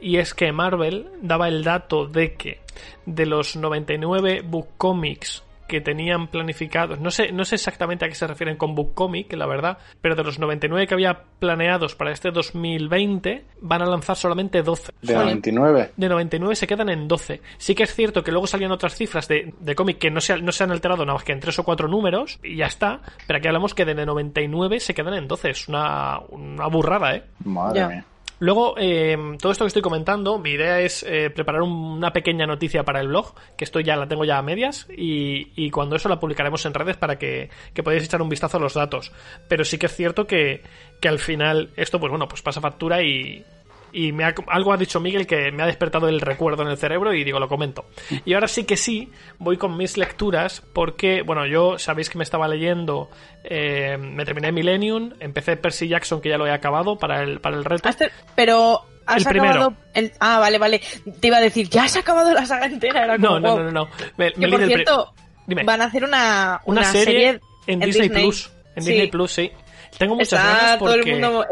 [0.00, 2.60] y es que Marvel daba el dato de que
[3.04, 5.42] de los 99 book comics
[5.72, 9.32] que tenían planificados, no sé, no sé exactamente a qué se refieren con book comic,
[9.32, 14.16] la verdad, pero de los 99 que había planeados para este 2020, van a lanzar
[14.16, 14.92] solamente 12.
[15.00, 15.92] De 99.
[15.96, 17.40] de 99 se quedan en 12.
[17.56, 20.36] Sí que es cierto que luego salían otras cifras de, de cómic que no se,
[20.42, 23.00] no se han alterado nada más que en 3 o 4 números y ya está.
[23.26, 25.48] Pero aquí hablamos que de 99 se quedan en 12.
[25.50, 27.24] Es una, una burrada, ¿eh?
[27.44, 27.88] Madre Ya.
[27.88, 28.04] mía.
[28.42, 32.44] Luego, eh, todo esto que estoy comentando, mi idea es eh, preparar un- una pequeña
[32.44, 36.08] noticia para el blog, que esto ya la tengo ya a medias, y, cuando eso
[36.08, 39.12] la publicaremos en redes para que, que podáis echar un vistazo a los datos.
[39.46, 40.60] Pero sí que es cierto que,
[41.00, 43.44] que al final esto, pues bueno, pues pasa factura y,
[43.92, 46.76] y me ha- algo ha dicho Miguel que me ha despertado el recuerdo en el
[46.78, 47.84] cerebro y digo, lo comento.
[48.24, 52.24] Y ahora sí que sí, voy con mis lecturas porque, bueno, yo sabéis que me
[52.24, 53.10] estaba leyendo,
[53.44, 57.56] eh, me terminé Millennium, empecé Percy Jackson que ya lo he acabado para el, para
[57.56, 57.88] el reto.
[58.34, 59.50] Pero has El primero.
[59.52, 59.76] acabado.
[59.94, 60.80] el- Ah, vale, vale.
[61.20, 63.04] Te iba a decir, ya has acabado la saga entera.
[63.04, 63.58] Era No, como, no, wow.
[63.58, 63.88] no, no, no.
[64.16, 65.14] Me, me Que por cierto,
[65.46, 65.64] Dime.
[65.64, 68.50] van a hacer una, una, serie, en, Disney, Plus.
[68.74, 68.90] En Sí.
[68.90, 69.52] Disney Plus, sí.
[69.98, 71.46] Tengo muchas Está ganas todo el mundo.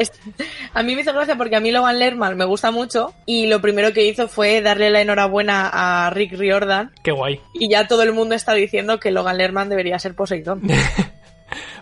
[0.75, 3.61] A mí me hizo gracia porque a mí Logan Lerman me gusta mucho y lo
[3.61, 7.41] primero que hizo fue darle la enhorabuena a Rick Riordan Qué guay.
[7.55, 10.63] y ya todo el mundo está diciendo que Logan Lerman debería ser Poseidón.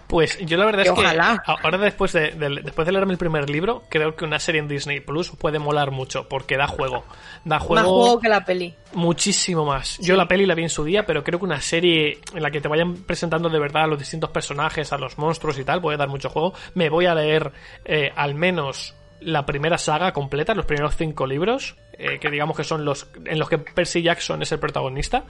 [0.08, 1.42] Pues yo la verdad Que es que ojalá.
[1.46, 4.66] ahora después de, de- después de leerme el primer libro, creo que una serie en
[4.66, 7.04] Disney Plus puede molar mucho porque da juego.
[7.44, 8.74] Da Más juego, juego que la peli.
[8.94, 9.98] muchísimo más.
[9.98, 12.50] Yo la peli la vi en su día, pero creo que una serie en la
[12.50, 15.80] que te vayan presentando de verdad a los distintos personajes, a los monstruos y tal,
[15.82, 16.54] puede dar mucho juego.
[16.74, 17.52] Me voy a leer
[17.84, 22.64] eh, al menos la primera saga completa, los primeros cinco libros, eh, que digamos que
[22.64, 25.24] son los en los que Percy Jackson es el protagonista,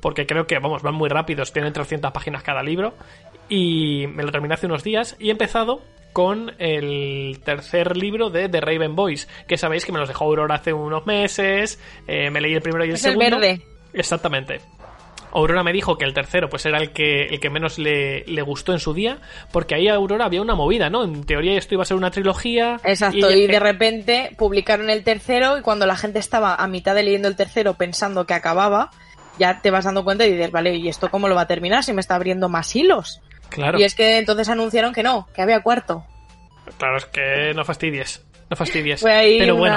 [0.00, 2.94] porque creo que, vamos, van muy rápidos, tienen 300 páginas cada libro,
[3.48, 5.82] y me lo terminé hace unos días, y he empezado
[6.12, 10.54] con el tercer libro de The Raven Boys, que sabéis que me los dejó Aurora
[10.54, 13.38] hace unos meses, eh, me leí el primero y el Es el segundo.
[13.38, 13.62] verde.
[13.92, 14.60] Exactamente.
[15.32, 18.40] Aurora me dijo que el tercero pues era el que, el que menos le, le
[18.42, 19.18] gustó en su día,
[19.52, 21.04] porque ahí a Aurora había una movida, ¿no?
[21.04, 22.80] En teoría esto iba a ser una trilogía.
[22.84, 26.94] Exacto, y, y- de repente publicaron el tercero y cuando la gente estaba a mitad
[26.94, 28.90] de leyendo el tercero pensando que acababa,
[29.38, 31.84] ya te vas dando cuenta y dices, vale, ¿y esto cómo lo va a terminar
[31.84, 33.20] si me está abriendo más hilos?
[33.50, 36.04] Claro, Y es que entonces anunciaron que no, que había cuarto.
[36.78, 38.22] claro, es que no fastidies.
[38.48, 39.00] No fastidies.
[39.00, 39.76] Fue ahí Pero bueno,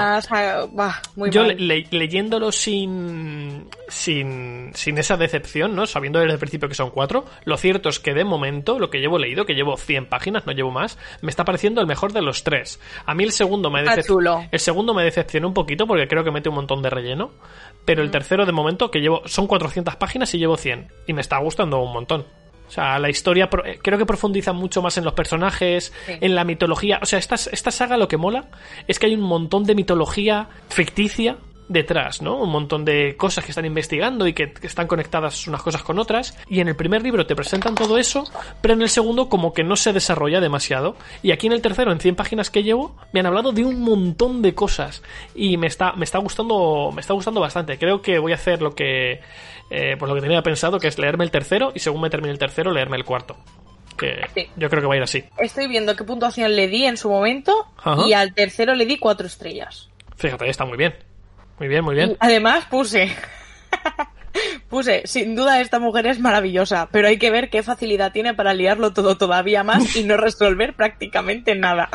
[0.73, 5.88] bah, muy yo le- leyéndolo sin, sin, sin esa decepción, ¿no?
[5.88, 8.99] Sabiendo desde el principio que son cuatro, lo cierto es que de momento, lo que
[8.99, 12.21] llevo leído, que llevo 100 páginas, no llevo más, me está pareciendo el mejor de
[12.21, 12.79] los tres.
[13.08, 14.45] A mí el segundo me Está decep- chulo.
[14.51, 17.32] El segundo me decepcionó un poquito porque creo que mete un montón de relleno.
[17.86, 18.05] Pero Mm.
[18.05, 19.23] el tercero, de momento, que llevo.
[19.25, 20.91] Son 400 páginas y llevo 100.
[21.08, 22.27] Y me está gustando un montón.
[22.69, 26.13] O sea, la historia eh, creo que profundiza mucho más en los personajes, Sí.
[26.21, 26.99] en la mitología.
[27.01, 28.45] O sea, esta, esta saga lo que mola
[28.88, 31.38] es que hay un montón de mitología ficticia
[31.69, 32.36] detrás, ¿no?
[32.38, 35.99] Un montón de cosas que están investigando y que, que están conectadas unas cosas con
[35.99, 36.38] otras.
[36.49, 38.23] Y en el primer libro te presentan todo eso,
[38.62, 40.97] pero en el segundo como que no se desarrolla demasiado.
[41.21, 43.82] Y aquí en el tercero, en 100 páginas que llevo, me han hablado de un
[43.82, 45.03] montón de cosas.
[45.36, 47.77] Y me está, me está gustando, me está gustando bastante.
[47.77, 49.21] Creo que voy a hacer lo que,
[49.69, 52.32] eh, pues lo que tenía pensado, que es leerme el tercero y según me termine
[52.34, 53.38] el tercero, leerme el cuarto.
[53.95, 54.47] Que Sí.
[54.55, 55.23] yo creo que va a ir así.
[55.38, 58.08] Estoy viendo qué puntuación le di en su momento Ajá.
[58.08, 59.89] y al tercero le di cuatro estrellas.
[60.15, 60.95] Fíjate, está muy bien.
[61.60, 62.15] Muy bien, muy bien.
[62.19, 63.15] Además puse...
[64.70, 68.54] Puse, sin duda esta mujer es maravillosa, pero hay que ver qué facilidad tiene para
[68.54, 71.89] liarlo todo todavía más y no resolver prácticamente nada.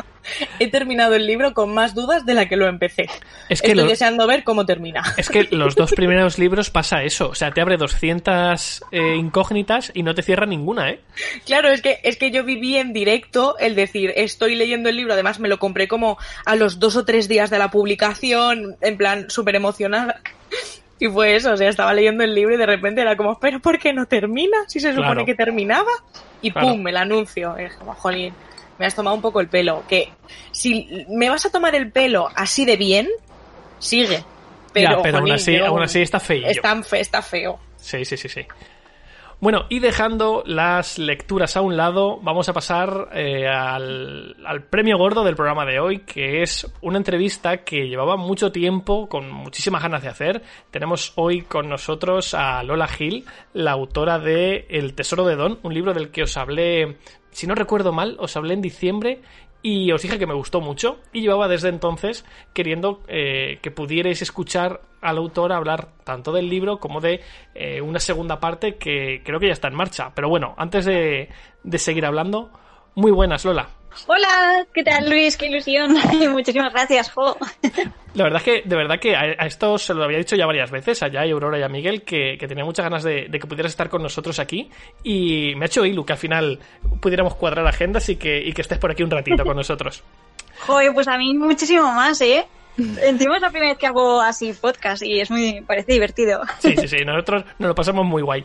[0.59, 3.03] He terminado el libro con más dudas de la que lo empecé.
[3.47, 5.03] Es que Estoy lo- deseando ver cómo termina.
[5.17, 7.29] Es que los dos primeros libros pasa eso.
[7.29, 10.99] O sea, te abre 200 eh, incógnitas y no te cierra ninguna, ¿eh?
[11.45, 15.13] Claro, es que, es que yo viví en directo el decir, estoy leyendo el libro,
[15.13, 18.97] además me lo compré como a los dos o tres días de la publicación, en
[18.97, 20.21] plan súper emocionada.
[20.99, 23.59] Y fue eso, o sea, estaba leyendo el libro y de repente era como, pero
[23.59, 24.57] ¿por qué no termina?
[24.67, 25.25] Si se supone Claro.
[25.25, 25.91] que terminaba.
[26.41, 26.69] Y Claro.
[26.69, 27.57] pum, el anuncio.
[27.57, 28.33] Es como, jolín,
[28.79, 29.83] me has tomado un poco el pelo.
[29.89, 30.09] Que
[30.51, 33.09] si me vas a tomar el pelo así de bien,
[33.79, 34.23] sigue.
[34.71, 36.47] Pero, ya, pero aún así, yo- aún así está feillo.
[36.47, 37.59] está, fe- está feo.
[37.77, 38.45] Sí, sí, sí, sí.
[39.41, 44.97] Bueno, y dejando las lecturas a un lado, vamos a pasar eh, al, al premio
[44.97, 49.83] gordo del programa de hoy, que es una entrevista que llevaba mucho tiempo, con muchísimas
[49.83, 50.41] ganas de hacer.
[50.71, 55.73] Tenemos hoy con nosotros a Lola Gil, la autora de El Tesoro de Don, un
[55.73, 56.97] libro del que os hablé,
[57.31, 59.21] si no recuerdo mal, os hablé en diciembre
[59.65, 62.23] y os dije que me gustó mucho y llevaba desde entonces
[62.53, 67.21] queriendo eh, que pudierais escuchar al autor hablar tanto del libro como de
[67.55, 70.11] eh, una segunda parte que creo que ya está en marcha.
[70.13, 71.29] Pero bueno, antes de,
[71.63, 72.51] de seguir hablando,
[72.93, 73.69] muy buenas, Lola.
[74.07, 75.37] Hola, ¿qué tal Luis?
[75.37, 75.95] Qué ilusión.
[76.31, 77.37] Muchísimas gracias, jo.
[78.13, 80.45] La verdad es que, de verdad que a, a esto se lo había dicho ya
[80.45, 83.39] varias veces, allá y Aurora y a Miguel, que, que tenía muchas ganas de, de
[83.39, 84.69] que pudieras estar con nosotros aquí.
[85.03, 86.59] Y me ha hecho ilu que al final
[87.01, 90.03] pudiéramos cuadrar agendas y que, y que estés por aquí un ratito con nosotros.
[90.65, 92.45] Joder, pues a mí muchísimo más, ¿eh?
[92.77, 96.41] Encima es la primera vez que hago así podcast y es muy, parece divertido.
[96.59, 98.43] Sí, sí, sí, nosotros nos lo pasamos muy guay.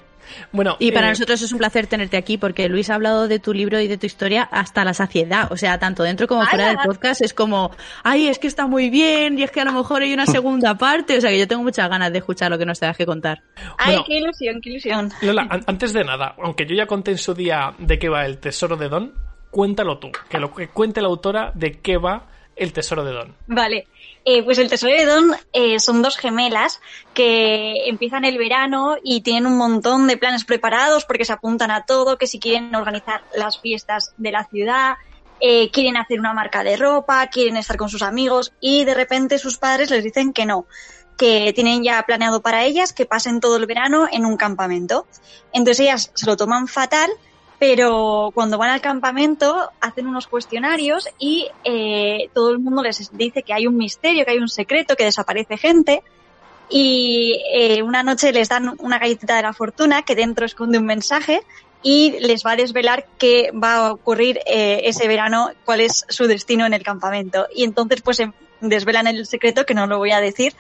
[0.53, 3.39] Bueno, Y para eh, nosotros es un placer tenerte aquí porque Luis ha hablado de
[3.39, 5.51] tu libro y de tu historia hasta la saciedad.
[5.53, 7.71] O sea, tanto dentro como fuera del podcast es como,
[8.03, 10.77] ay, es que está muy bien y es que a lo mejor hay una segunda
[10.77, 11.17] parte.
[11.19, 13.43] O sea, que yo tengo muchas ganas de escuchar lo que nos tengas que contar.
[13.79, 14.05] Ay, Bueno.
[14.07, 15.11] qué ilusión, qué ilusión.
[15.23, 18.27] Lola, an- antes de nada, aunque yo ya conté en su día de qué va
[18.27, 19.13] el tesoro de Don,
[19.51, 23.35] cuéntalo tú, que lo que cuente la autora de qué va el tesoro de Don.
[23.47, 23.89] Vale,
[24.25, 26.81] eh, pues el Tesoro de Don eh, son dos gemelas
[27.15, 31.85] que empiezan el verano y tienen un montón de planes preparados porque se apuntan a
[31.87, 34.95] todo, que si quieren organizar las fiestas de la ciudad,
[35.41, 39.39] eh, quieren hacer una marca de ropa, quieren estar con sus amigos y de repente
[39.39, 40.67] sus padres les dicen que no,
[41.17, 45.07] que tienen ya planeado para ellas que pasen todo el verano en un campamento.
[45.53, 47.11] Entonces ellas se lo toman fatal
[47.61, 53.43] pero cuando van al campamento hacen unos cuestionarios y eh, todo el mundo les dice
[53.43, 56.03] que hay un misterio, que hay un secreto, que desaparece gente.
[56.71, 60.87] Y eh, una noche les dan una galletita de la fortuna que dentro esconde un
[60.87, 61.43] mensaje
[61.83, 66.27] y les va a desvelar qué va a ocurrir eh, ese verano, cuál es su
[66.27, 67.47] destino en el campamento.
[67.55, 70.55] Y entonces pues em- desvelan el secreto que no lo voy a decir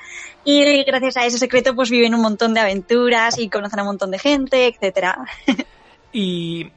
[0.45, 3.89] y gracias a ese secreto pues viven un montón de aventuras y conocen a un
[3.89, 5.17] montón de gente, etcétera.
[6.13, 6.73] Y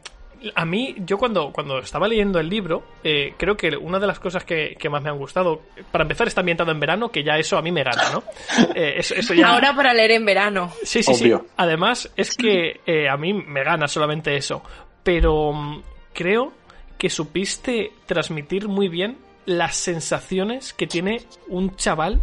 [0.56, 4.20] a mí, yo cuando, cuando estaba leyendo el libro, eh, creo que una de las
[4.20, 7.38] cosas que, que más me han gustado, para empezar está ambientado en verano, que ya
[7.38, 8.24] eso a mí me gana, ¿no?
[8.76, 9.50] Eh, eso, eso ya...
[9.50, 10.72] Ahora para leer en verano.
[10.84, 11.40] Sí, sí, Obvio.
[11.40, 11.52] sí.
[11.58, 14.64] Además, es que eh, a mí me gana solamente eso.
[15.04, 15.82] Pero mm,
[16.14, 16.54] creo
[16.98, 22.22] que supiste transmitir muy bien las sensaciones que tiene un chaval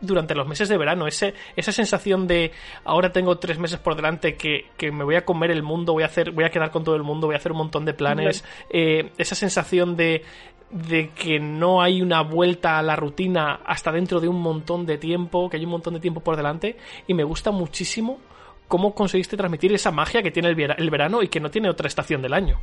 [0.00, 1.06] durante los meses de verano.
[1.06, 2.52] Ese, esa sensación de
[2.84, 6.02] ahora tengo tres meses por delante que, que me voy a comer el mundo, voy
[6.02, 7.94] a hacer, voy a quedar con todo el mundo, voy a hacer un montón de
[7.94, 8.44] planes.
[8.70, 10.22] Eh, esa sensación de
[10.70, 14.98] de que no hay una vuelta a la rutina hasta dentro de un montón de
[14.98, 18.18] tiempo, que hay un montón de tiempo por delante, y me gusta muchísimo
[18.66, 22.20] cómo conseguiste transmitir esa magia que tiene el, verano y que no tiene otra estación
[22.20, 22.60] del año.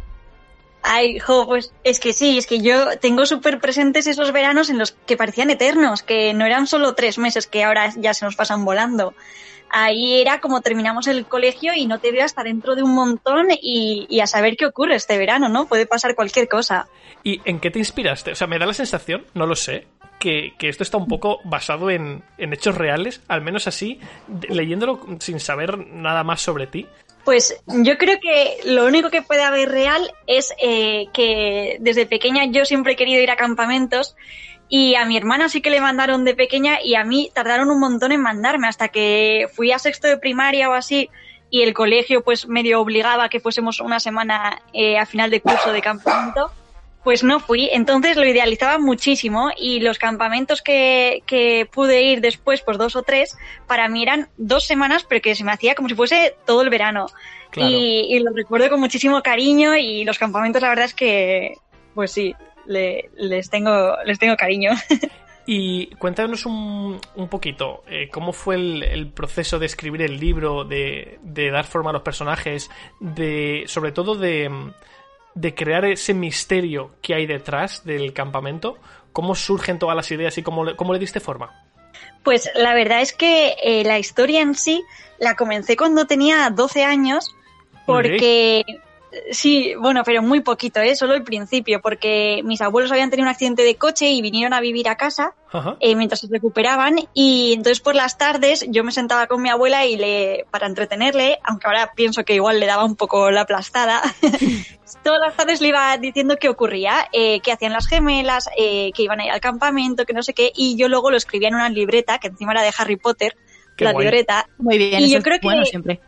[0.87, 4.77] Ay, jo, pues es que sí, es que yo tengo súper presentes esos veranos en
[4.77, 8.35] los que parecían eternos, que no eran solo tres meses que ahora ya se nos
[8.35, 9.15] pasan volando.
[9.71, 13.47] Ahí era como terminamos el colegio y no te veo hasta dentro de un montón
[13.59, 15.65] y, a saber qué ocurre este verano, ¿no?
[15.65, 16.87] Puede pasar cualquier cosa.
[17.23, 18.31] ¿Y en qué te inspiraste?
[18.31, 19.87] O sea, me da la sensación, no lo sé,
[20.19, 23.99] que, que esto está un poco basado en, en hechos reales, al menos así,
[24.49, 26.87] leyéndolo sin saber nada más sobre ti.
[27.25, 32.45] Pues yo creo que lo único que puede haber real es eh, que desde pequeña
[32.45, 34.15] yo siempre he querido ir a campamentos
[34.69, 37.79] y a mi hermana sí que le mandaron de pequeña y a mí tardaron un
[37.79, 41.09] montón en mandarme hasta que fui a sexto de primaria o así
[41.49, 45.71] y el colegio pues medio obligaba que fuésemos una semana eh, a final de curso
[45.71, 46.51] de campamento.
[47.05, 52.61] Pues no fui, entonces lo idealizaba muchísimo y los campamentos que, que pude ir después,
[52.61, 53.37] pues dos o tres,
[53.67, 56.69] para mí eran dos semanas, pero que se me hacía como si fuese todo el
[56.69, 57.05] verano.
[57.51, 57.69] Claro.
[57.71, 61.53] Y, y lo recuerdo con muchísimo cariño y los campamentos la verdad es que,
[61.93, 62.33] pues sí,
[62.65, 64.71] le- les, tengo, les tengo cariño.
[65.47, 70.63] Y cuéntanos un, un poquito eh, cómo fue el, el proceso de escribir el libro,
[70.63, 74.49] de, de dar forma a los personajes, de sobre todo de,
[75.35, 78.77] de crear ese misterio que hay detrás del campamento.
[79.13, 81.63] ¿Cómo surgen todas las ideas y cómo le, cómo le diste forma?
[82.23, 84.83] Pues la verdad es que eh, la historia en sí
[85.19, 87.35] la comencé cuando tenía 12 años
[87.85, 88.65] porque...
[89.31, 90.95] Sí, bueno, pero muy poquito, ¿eh?
[90.95, 94.59] Solo el principio, porque mis abuelos habían tenido un accidente de coche y vinieron a
[94.61, 95.33] vivir a casa
[95.79, 99.85] eh, mientras se recuperaban y entonces por las tardes yo me sentaba con mi abuela
[99.85, 104.01] y le para entretenerle, aunque ahora pienso que igual le daba un poco la aplastada,
[105.03, 109.03] todas las tardes le iba diciendo qué ocurría, eh, qué hacían las gemelas, eh, que
[109.03, 111.55] iban a ir al campamento, que no sé qué, y yo luego lo escribía en
[111.55, 113.35] una libreta que encima era de Harry Potter,
[113.77, 114.05] Qué la guay.
[114.07, 115.99] libreta, Muy bien, Y eso yo es creo que- bueno siempre.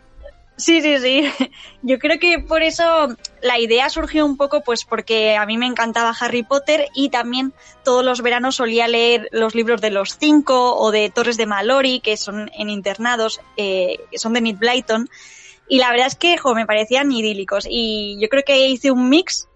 [0.57, 1.23] Sí, sí, sí.
[1.83, 5.67] Yo creo que por eso la idea surgió un poco pues porque a mí me
[5.67, 7.53] encantaba Harry Potter y también
[7.83, 11.99] todos los veranos solía leer los libros de los cinco o de Torres de Mallory,
[11.99, 15.07] que son en internados, eh, que son de Nick Blyton.
[15.69, 17.67] Y la verdad es que jo, me parecían idílicos.
[17.69, 19.47] Y yo creo que hice un mix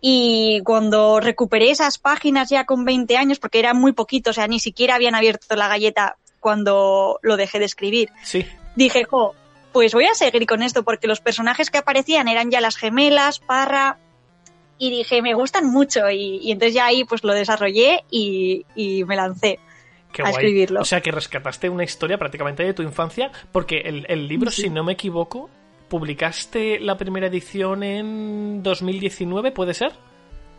[0.00, 4.46] Y cuando recuperé esas páginas ya con 20 años, porque era muy poquito, o sea,
[4.46, 8.46] ni siquiera habían abierto la galleta cuando lo dejé de escribir, Sí.
[8.76, 9.34] dije, jo,
[9.76, 13.40] pues voy a seguir con esto, porque los personajes que aparecían eran ya las gemelas,
[13.40, 13.98] Parra,
[14.78, 19.04] y dije, me gustan mucho, y, y entonces ya ahí pues lo desarrollé y, y
[19.04, 19.60] me lancé.
[20.14, 20.32] Qué a guay.
[20.32, 20.80] escribirlo.
[20.80, 24.70] O sea que rescataste una historia prácticamente de tu infancia, porque el, el libro, si
[24.70, 25.50] no me equivoco,
[25.90, 29.92] publicaste la primera edición en 2019, ¿puede ser?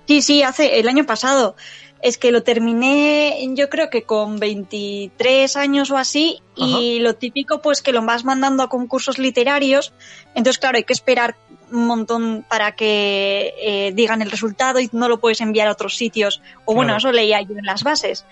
[0.07, 1.55] Sí, sí, hace el año pasado.
[2.01, 7.61] Es que lo terminé, yo creo que con 23 años o así, y lo típico,
[7.61, 9.93] pues que lo vas mandando a concursos literarios.
[10.35, 11.35] Entonces, claro, hay que esperar
[11.71, 15.97] un montón para que eh, digan el resultado y no lo puedes enviar a otros
[15.97, 16.41] sitios.
[16.65, 16.97] O bueno, Claro.
[16.99, 18.25] eso leía yo en las bases.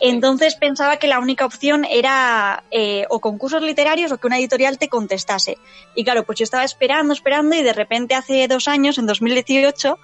[0.00, 4.78] Entonces pensaba que la única opción era eh, o concursos literarios o que una editorial
[4.78, 5.58] te contestase.
[5.94, 9.98] Y claro, pues yo estaba esperando, esperando y de repente hace dos años, en 2018,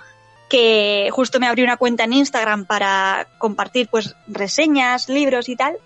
[0.48, 5.76] que justo me abrí una cuenta en Instagram para compartir pues reseñas, libros y tal,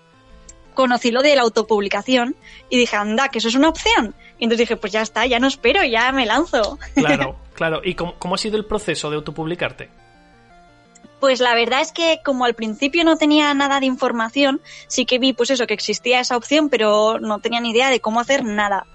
[0.73, 2.35] conocí lo de la autopublicación
[2.69, 4.15] y dije, anda, que eso es una opción.
[4.39, 6.79] Y entonces dije, pues ya está, ya no espero, ya me lanzo.
[6.95, 7.81] Claro, claro.
[7.83, 9.89] ¿Y cómo, cómo ha sido el proceso de autopublicarte?
[11.19, 15.19] Pues la verdad es que como al principio no tenía nada de información, sí que
[15.19, 18.43] vi pues eso, que existía esa opción, pero no tenía ni idea de cómo hacer
[18.43, 18.85] nada.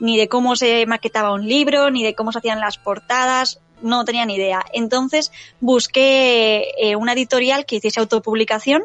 [0.00, 4.04] Ni de cómo se maquetaba un libro, ni de cómo se hacían las portadas, no
[4.04, 4.64] tenía ni idea.
[4.72, 8.82] Entonces busqué eh, una editorial que hiciese autopublicación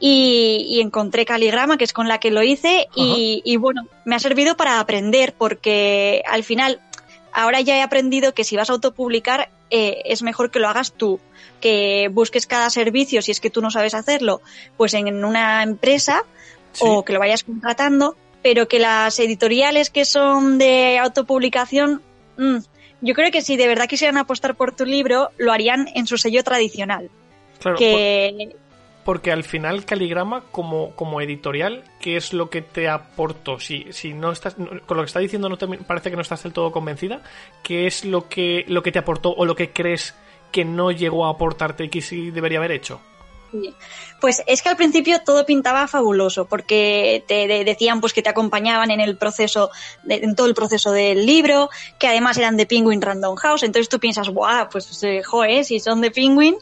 [0.00, 4.16] y, y encontré Caligrama, que es con la que lo hice, y, y bueno, me
[4.16, 6.80] ha servido para aprender, porque al final,
[7.32, 10.92] ahora ya he aprendido que si vas a autopublicar, eh, es mejor que lo hagas
[10.92, 11.20] tú,
[11.60, 14.42] que busques cada servicio, si es que tú no sabes hacerlo,
[14.76, 16.24] pues en una empresa
[16.72, 16.82] Sí.
[16.84, 22.02] o que lo vayas contratando, pero que las editoriales que son de autopublicación,
[22.36, 22.56] mm,
[23.04, 26.18] yo creo que si de verdad quisieran apostar por tu libro, lo harían en su
[26.18, 27.10] sello tradicional.
[27.60, 28.64] Claro, que por-
[29.04, 33.60] porque al final Caligrama como, como editorial, ¿qué es lo que te aportó?
[33.60, 36.42] Si, si no estás con lo que está diciendo no te parece que no estás
[36.42, 37.20] del todo convencida,
[37.62, 40.14] ¿qué es lo que lo que te aportó o lo que crees
[40.50, 43.00] que no llegó a aportarte y que sí debería haber hecho?
[44.20, 48.30] Pues es que al principio todo pintaba fabuloso, porque te de- decían pues que te
[48.30, 49.70] acompañaban en el proceso,
[50.02, 53.88] de- en todo el proceso del libro, que además eran de Penguin Random House, entonces
[53.88, 56.56] tú piensas, guau, pues eh, joe, si son de Penguin.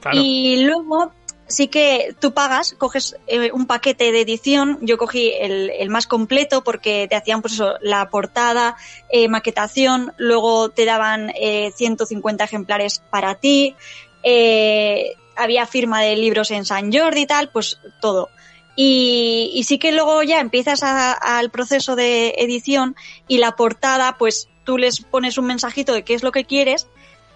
[0.00, 0.18] Claro.
[0.20, 1.12] Y luego
[1.48, 6.06] sí que tú pagas, coges eh, un paquete de edición, yo cogí el, el más
[6.06, 8.76] completo porque te hacían pues eso, la portada,
[9.10, 13.74] eh, maquetación, luego te daban eh, 150 ejemplares para ti,
[14.22, 18.28] eh, había firma de libros en San Jordi y tal, pues todo.
[18.76, 22.96] Y, y sí que luego ya empiezas a- al proceso de edición
[23.28, 26.86] y la portada, pues tú les pones un mensajito de qué es lo que quieres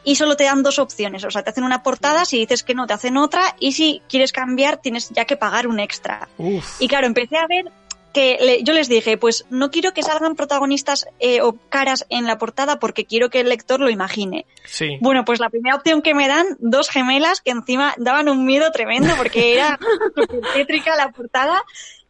[0.05, 1.24] y solo te dan dos opciones.
[1.24, 4.03] O sea, te hacen una portada, si dices que no, te hacen otra y si
[4.09, 6.28] quieres cambiar tienes ya que pagar un extra.
[6.38, 7.70] Uf, Y claro, empecé a ver
[8.15, 12.25] que le- yo les dije, pues no quiero que salgan protagonistas eh, o caras en
[12.27, 14.47] la portada porque quiero que el lector lo imagine.
[14.65, 14.97] sí.
[15.03, 18.71] Bueno, pues la primera opción que me dan, dos gemelas que encima daban un miedo
[18.73, 19.79] tremendo porque era
[20.55, 21.62] tétrica la portada.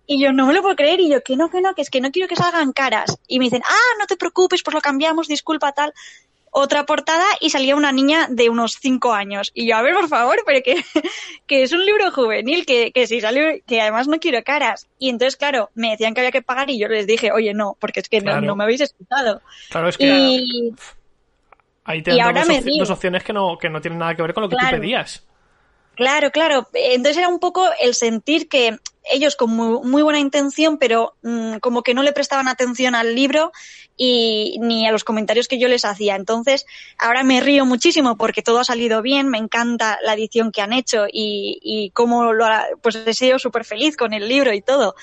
[0.07, 1.89] Y yo no me lo puedo creer y yo que no, que no, que es
[1.89, 3.17] que no quiero que salgan caras.
[3.27, 5.95] Y me dicen, ah, no te preocupes, pues lo cambiamos, disculpa tal.
[6.57, 9.51] Otra portada y salía una niña de unos cinco años.
[9.55, 10.77] Y yo, a ver, por favor, pero que,
[11.49, 14.87] que es un libro juvenil, que, que si sale, que además no quiero caras.
[15.01, 17.77] Y entonces, claro, me decían que había que pagar y yo les dije, oye, no,
[17.81, 18.47] porque es que no- Claro.
[18.47, 19.43] no, me habéis escuchado.
[19.69, 20.73] Claro, es que Y,
[21.85, 24.43] ahí te dan opci- dos opciones que no, que no tienen nada que ver con
[24.45, 24.77] lo que Claro.
[24.77, 25.25] tú pedías.
[25.97, 26.69] Claro, claro.
[26.73, 28.79] Entonces era un poco el sentir que
[29.13, 33.15] ellos con muy, muy buena intención, pero mm, como que no le prestaban atención al
[33.15, 33.53] libro
[33.97, 36.17] y ni a los comentarios que yo les hacía.
[36.17, 36.67] Entonces
[36.99, 40.73] ahora me río muchísimo porque todo ha salido bien, me encanta la edición que han
[40.73, 44.63] hecho y, y cómo lo ha, pues he sido súper feliz con el libro y
[44.63, 44.95] todo.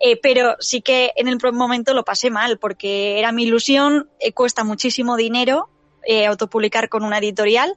[0.00, 4.32] Eh, pero sí que en el momento lo pasé mal porque era mi ilusión, eh,
[4.32, 5.70] cuesta muchísimo dinero
[6.06, 7.76] eh, autopublicar con una editorial,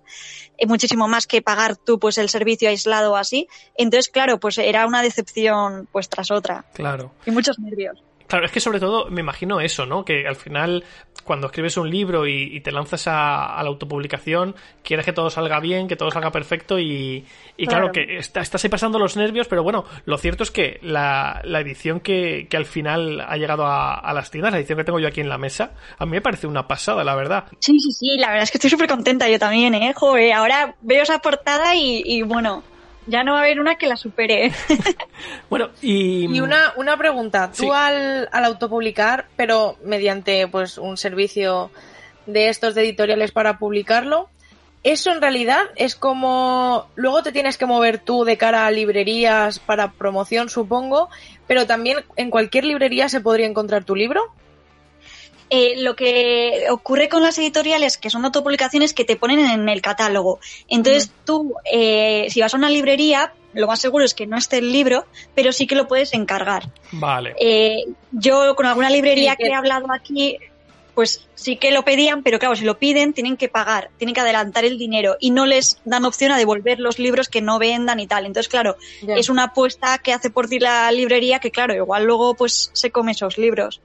[0.58, 3.48] eh, muchísimo más que pagar tú pues el servicio aislado o así.
[3.76, 7.12] Entonces, claro, pues era una decepción pues tras otra Claro.
[7.26, 8.04] y muchos nervios.
[8.30, 10.06] Claro, es que sobre todo me imagino eso, ¿no?
[10.06, 10.84] Que al final,
[11.24, 15.30] cuando escribes un libro y, y te lanzas a, a la autopublicación, quieres que todo
[15.32, 17.26] salga bien, que todo salga perfecto y,
[17.58, 18.08] y claro, Claro.
[18.08, 21.60] que está- estás ahí pasando los nervios, pero bueno, lo cierto es que la, la
[21.60, 25.00] edición que, que al final ha llegado a, a las tiendas, la edición que tengo
[25.00, 27.46] yo aquí en la mesa, a mí me parece una pasada, la verdad.
[27.60, 29.94] Sí, sí, sí, la verdad es que estoy súper contenta yo también, ¿eh?
[29.96, 32.62] Joder, ahora veo esa portada y, y bueno,
[33.10, 34.52] ya no va a haber una que la supere.
[35.50, 36.28] Bueno, y...
[36.34, 37.70] Y una, una pregunta, tú Sí.
[37.74, 41.72] al, al autopublicar, pero mediante pues un servicio
[42.26, 44.30] de estos de editoriales para publicarlo,
[44.84, 49.60] eso en realidad es como luego te tienes que mover tú de cara a librerías
[49.60, 51.10] para promoción, supongo,
[51.48, 54.34] pero también en cualquier librería se podría encontrar tu libro.
[55.50, 59.82] Eh, lo que ocurre con las editoriales, que son autopublicaciones, que te ponen en el
[59.82, 60.40] catálogo.
[60.68, 64.60] Entonces tú, eh, si vas a una librería, lo más seguro es que no esté
[64.60, 66.70] el libro, pero sí que lo puedes encargar.
[66.92, 67.34] Vale.
[67.40, 70.38] Eh, yo con alguna librería Sí, que- que he hablado aquí,
[70.94, 74.22] pues sí que lo pedían, pero claro, si lo piden tienen que pagar, tienen que
[74.22, 78.00] adelantar el dinero y no les dan opción a devolver los libros que no vendan
[78.00, 78.26] y tal.
[78.26, 78.76] Entonces, claro,
[79.08, 82.92] es una apuesta que hace por ti la librería que, claro, igual luego pues se
[82.92, 83.82] come esos libros.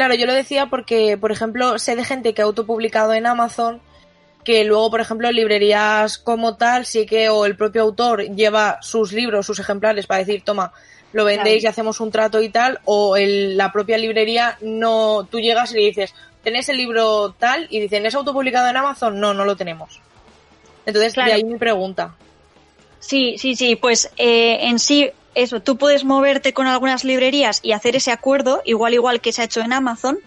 [0.00, 3.82] Claro, yo lo decía porque, por ejemplo, sé de gente que ha autopublicado en Amazon
[4.46, 8.78] que luego, por ejemplo, en librerías como tal, sí que o el propio autor lleva
[8.80, 10.72] sus libros, sus ejemplares para decir, toma,
[11.12, 15.38] lo vendéis y hacemos un trato y tal, o el- la propia librería no, tú
[15.38, 17.66] llegas y le dices, ¿tenéis el libro tal?
[17.68, 19.20] Y dicen, ¿es autopublicado en Amazon?
[19.20, 20.00] No, no lo tenemos.
[20.86, 21.28] Entonces, Claro.
[21.28, 22.14] de ahí mi pregunta.
[23.00, 27.72] Sí, sí, sí, pues eh, en sí, eso, tú puedes moverte con algunas librerías y
[27.72, 30.18] hacer ese acuerdo, igual igual que se ha hecho en Amazon,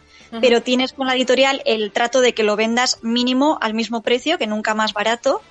[0.41, 4.39] pero tienes con la editorial el trato de que lo vendas mínimo al mismo precio,
[4.39, 5.41] que nunca más barato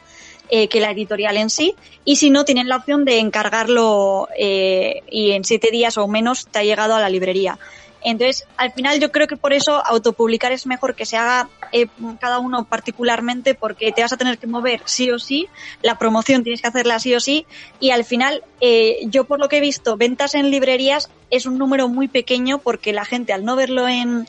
[0.49, 5.03] eh, que la editorial en sí, y si no, tienen la opción de encargarlo eh,
[5.11, 7.59] y en siete días o menos te ha llegado a la librería.
[8.05, 11.87] Entonces, al final yo creo que por eso autopublicar es mejor que se haga eh,
[12.21, 15.49] cada uno particularmente porque te vas a tener que mover sí o sí,
[15.83, 17.47] la promoción tienes que hacerla sí o sí
[17.81, 21.59] y al final eh, yo por lo que he visto, ventas en librerías es un
[21.59, 24.27] número muy pequeño porque la gente al no verlo en,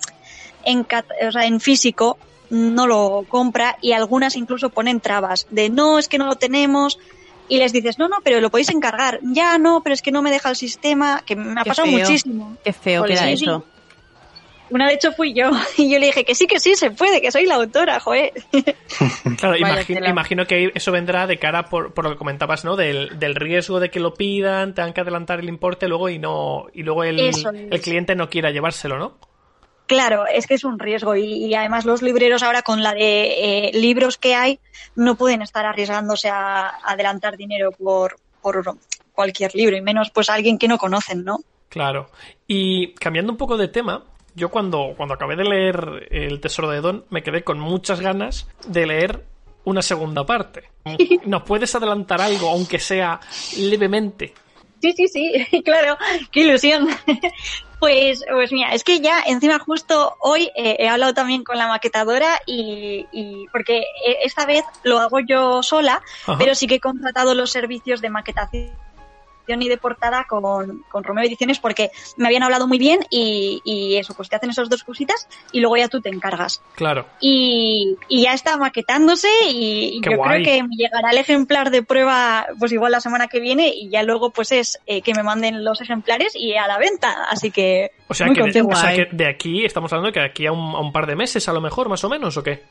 [0.64, 0.88] en,
[1.28, 2.18] o sea, en físico
[2.50, 7.00] no lo compra y algunas incluso ponen trabas de no, es que no lo tenemos
[7.50, 9.20] y les dices, no, no, pero lo podéis encargar.
[9.22, 11.88] Ya no, pero es que no me deja el sistema, que me ha Qué pasado
[11.88, 12.00] feo.
[12.00, 12.58] muchísimo.
[12.64, 13.44] Qué feo queda sí, sí.
[13.46, 13.66] eso.
[14.70, 17.22] Una de hecho fui yo y yo le dije que sí, que sí, se puede,
[17.22, 18.32] que soy la autora, joder.
[19.38, 20.10] Claro, Vaya imagi- tela.
[20.10, 22.76] imagino que eso vendrá de cara por, por lo que comentabas, ¿no?
[22.76, 26.66] Del, del riesgo de que lo pidan, tengan que adelantar el importe luego y no
[26.74, 27.44] y luego el, es.
[27.46, 29.18] el cliente no quiera llevárselo, ¿no?
[29.86, 33.68] Claro, es que es un riesgo y, y además los libreros ahora con la de
[33.68, 34.60] eh, libros que hay
[34.96, 38.78] no pueden estar arriesgándose a, a adelantar dinero por, por
[39.14, 41.40] cualquier libro y menos pues alguien que no conocen, ¿no?
[41.70, 42.10] Claro.
[42.48, 44.04] Y cambiando un poco de tema,
[44.36, 48.48] yo cuando, cuando acabé de leer El Tesoro de Don me quedé con muchas ganas
[48.68, 49.24] de leer
[49.64, 50.70] una segunda parte.
[51.26, 53.20] ¿Nos puedes adelantar algo, aunque sea
[53.58, 54.34] levemente?
[54.82, 55.98] Sí, sí, sí, claro,
[56.32, 56.90] qué ilusión.
[57.84, 61.68] Pues, pues mira, es que ya encima justo hoy eh, he hablado también con la
[61.68, 66.38] maquetadora y, y porque eh, esta vez lo hago yo sola, Ajá.
[66.38, 68.72] pero sí que he contratado los servicios de maquetación
[69.48, 73.96] y de portada con, con Romeo Ediciones porque me habían hablado muy bien y, y
[73.98, 76.62] eso, pues te hacen esas dos cositas y luego ya tú te encargas.
[76.76, 77.06] Claro.
[77.20, 80.44] Y, y ya está maquetándose y, y yo guay.
[80.44, 83.90] creo que me llegará el ejemplar de prueba pues igual la semana que viene y
[83.90, 87.26] ya luego pues es eh, que me manden los ejemplares y a la venta.
[87.30, 88.76] Así que O sea, muy que de, contenta.
[88.78, 91.06] o sea que de aquí, estamos hablando de que aquí a un, a un par
[91.08, 92.64] de meses, a lo mejor, más o menos, ¿o qué?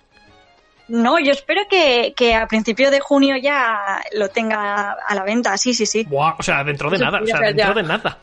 [0.89, 5.57] No, yo espero que, que a principio de junio ya lo tenga a la venta.
[5.57, 6.05] Sí, sí, sí.
[6.05, 7.75] Buah, o sea, dentro de nada, o sea, dentro ya.
[7.75, 8.19] de nada.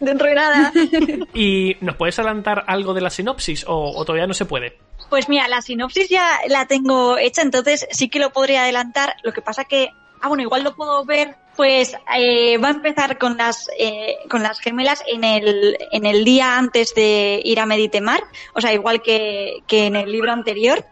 [0.00, 0.72] Dentro de nada.
[1.34, 4.78] ¿Y nos puedes adelantar algo de la sinopsis o, o todavía no se puede?
[5.08, 9.14] Pues mira, la sinopsis ya la tengo hecha, entonces sí que lo podría adelantar.
[9.22, 11.36] Lo que pasa que, ah, bueno, igual lo puedo ver.
[11.56, 16.24] Pues eh, va a empezar con las eh, con las gemelas en el en el
[16.24, 18.24] día antes de ir a Meditemar,
[18.54, 20.84] o sea, igual que, que en el libro anterior.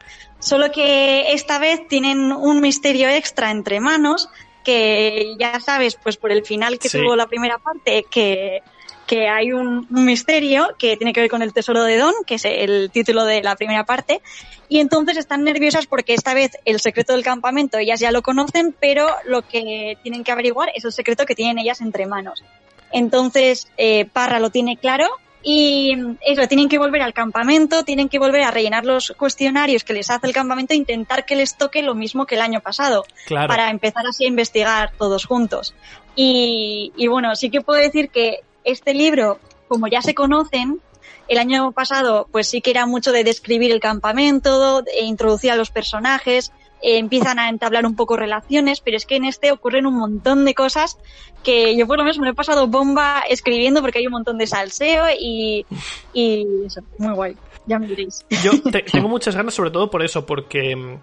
[0.43, 4.28] Solo que esta vez tienen un misterio extra entre manos
[4.64, 6.99] que ya sabes, pues por el final que Sí.
[6.99, 8.61] tuvo la primera parte, que
[9.07, 12.36] que hay un, un misterio que tiene que ver con el tesoro de Don, que
[12.36, 14.22] es el título de la primera parte,
[14.70, 18.74] y entonces están nerviosas porque esta vez el secreto del campamento ellas ya lo conocen,
[18.80, 22.43] pero lo que tienen que averiguar es el secreto que tienen ellas entre manos.
[22.90, 25.09] Entonces eh, Parra lo tiene claro
[25.43, 29.93] y eso, tienen que volver al campamento, tienen que volver a rellenar los cuestionarios que
[29.93, 33.05] les hace el campamento e intentar que les toque lo mismo que el año pasado
[33.26, 33.49] Claro.
[33.49, 35.74] para empezar así a investigar todos juntos.
[36.14, 40.80] Y, y bueno, sí que puedo decir que este libro, como ya se conocen,
[41.28, 45.57] el año pasado pues sí que era mucho de describir el campamento, e introducir a
[45.57, 46.53] los personajes,
[46.83, 50.45] eh, empiezan a entablar un poco relaciones, pero es que en este ocurren un montón
[50.45, 50.99] de cosas
[51.43, 54.39] que yo por lo menos me lo he pasado bomba escribiendo porque hay un montón
[54.39, 55.66] de salseo y,
[56.12, 58.24] y eso, muy guay, ya me diréis.
[58.45, 60.99] Yo te- tengo muchas ganas, sobre todo por eso, porque mm,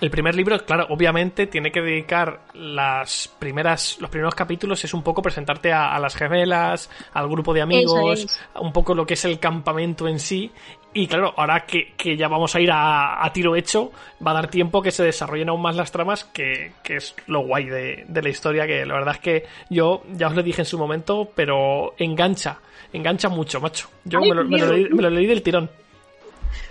[0.00, 5.02] El primer libro, claro, obviamente tiene que dedicar las primeras, los primeros capítulos es un
[5.02, 8.40] poco presentarte a, a las gemelas, al grupo de amigos, es.
[8.60, 10.50] un poco lo que es el campamento en sí.
[10.92, 13.92] Y claro, ahora que, que ya vamos a ir a, a tiro hecho,
[14.26, 17.40] va a dar tiempo que se desarrollen aún más las tramas, que, que es lo
[17.42, 20.62] guay de, de la historia, que la verdad es que yo ya os lo dije
[20.62, 22.58] en su momento, pero engancha,
[22.92, 23.88] engancha mucho, macho.
[24.04, 24.70] Yo Ay, me lo, me lo Dios.
[24.72, 25.70] leí, me lo leí del tirón.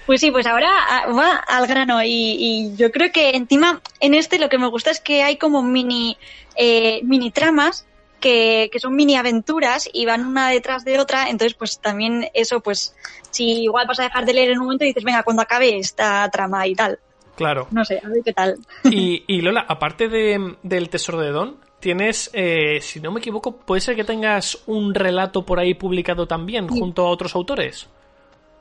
[0.06, 4.16] Pues sí, pues ahora ah, va al grano y, y yo creo que encima en
[4.16, 6.18] este lo que me gusta es que hay como mini,
[6.58, 7.86] eh, mini tramas
[8.20, 12.60] que, que son mini aventuras y van una detrás de otra, entonces pues también eso
[12.62, 12.96] pues
[13.32, 15.78] si igual vas a dejar de leer en un momento y dices venga cuando acabe
[15.78, 17.00] esta trama y tal,
[17.36, 17.68] Claro.
[17.72, 18.58] no sé, a ver qué tal.
[18.92, 23.54] Y, y Lola, aparte de, del Tesoro de Don, tienes, eh, si no me equivoco,
[23.56, 27.88] puede ser que tengas un relato por ahí publicado también junto a otros autores.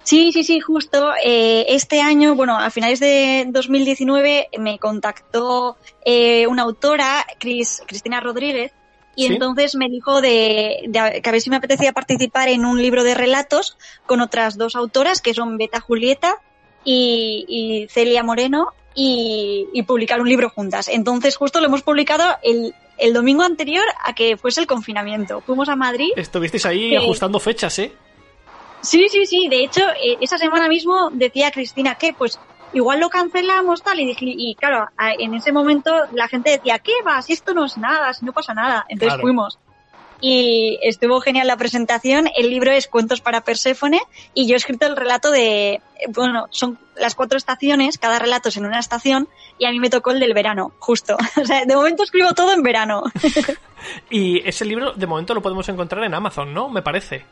[0.04, 1.10] Sí, sí, sí, justo.
[1.24, 8.20] eh, este año, bueno, a finales de 2019 me contactó eh, una autora, Cris- Cristina
[8.20, 8.72] Rodríguez,
[9.18, 9.32] y Sí.
[9.34, 13.02] entonces me dijo de, de que a ver si me apetecía participar en un libro
[13.02, 16.36] de relatos con otras dos autoras, que son Beta Julieta
[16.84, 20.86] y, y Celia Moreno, y, y publicar un libro juntas.
[20.88, 25.40] Entonces justo lo hemos publicado el, el domingo anterior a que fuese el confinamiento.
[25.40, 26.10] Fuimos a Madrid.
[26.16, 26.96] Estuvisteis ahí Sí.
[26.96, 27.92] ajustando fechas, ¿eh?
[28.82, 29.48] Sí, sí, sí.
[29.48, 32.38] De hecho, eh, esa semana mismo decía Cristina que, pues,
[32.72, 34.00] igual lo cancelamos tal.
[34.00, 34.86] Y, dije, y claro,
[35.18, 37.20] en ese momento la gente decía, ¿qué va?
[37.22, 38.84] Si esto no es nada, si no pasa nada.
[38.88, 39.22] Entonces Claro.
[39.22, 39.58] fuimos.
[40.20, 42.28] Y estuvo genial la presentación.
[42.36, 44.00] El libro es Cuentos para Perséfone
[44.34, 48.56] y yo he escrito el relato de, bueno, son las cuatro estaciones, cada relato es
[48.56, 51.16] en una estación y a mí me tocó el del verano, justo.
[51.40, 53.02] O sea, de momento escribo todo en verano.
[54.10, 56.68] Y ese libro, de momento, lo podemos encontrar en Amazon, ¿no?
[56.68, 57.24] Me parece.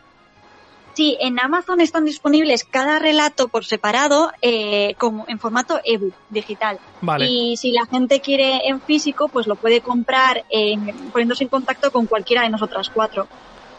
[0.97, 6.79] Sí, en Amazon están disponibles cada relato por separado eh, como en formato ebook digital.
[7.03, 7.27] Vale.
[7.29, 11.91] Y si la gente quiere en físico, pues lo puede comprar en- poniéndose en contacto
[11.93, 13.29] con cualquiera de nosotras cuatro.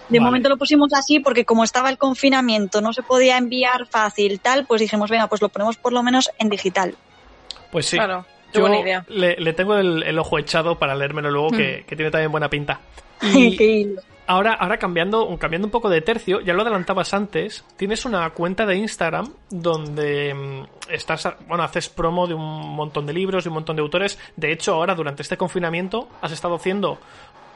[0.10, 0.26] De Vale.
[0.30, 4.68] momento lo pusimos así porque como estaba el confinamiento, no se podía enviar fácil, tal,
[4.68, 6.94] pues dijimos, venga, pues lo ponemos por lo menos en digital.
[7.72, 7.98] Pues sí.
[7.98, 9.06] Claro, Yo buena idea.
[9.10, 12.48] Le, le tengo el, el ojo echado para leérmelo luego, que, que tiene también buena
[12.50, 12.80] pinta.
[13.24, 14.02] Y, Qué hilo.
[14.30, 18.66] Ahora, ahora cambiando, cambiando un poco de tercio, ya lo adelantabas antes, tienes una cuenta
[18.66, 23.54] de Instagram donde mm, estás, bueno, haces promo de un montón de libros, de un
[23.54, 24.20] montón de autores.
[24.36, 27.00] De hecho, ahora durante este confinamiento has estado haciendo,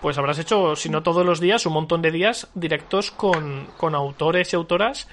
[0.01, 3.93] pues habrás hecho, si no todos los días, un montón de días directos con, con
[3.93, 5.09] autores y autoras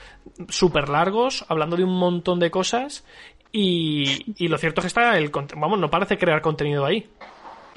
[0.48, 3.04] súper largos, hablando de un montón de cosas.
[3.50, 7.08] Y, y lo cierto es que está el, vamos, no parece crear contenido ahí.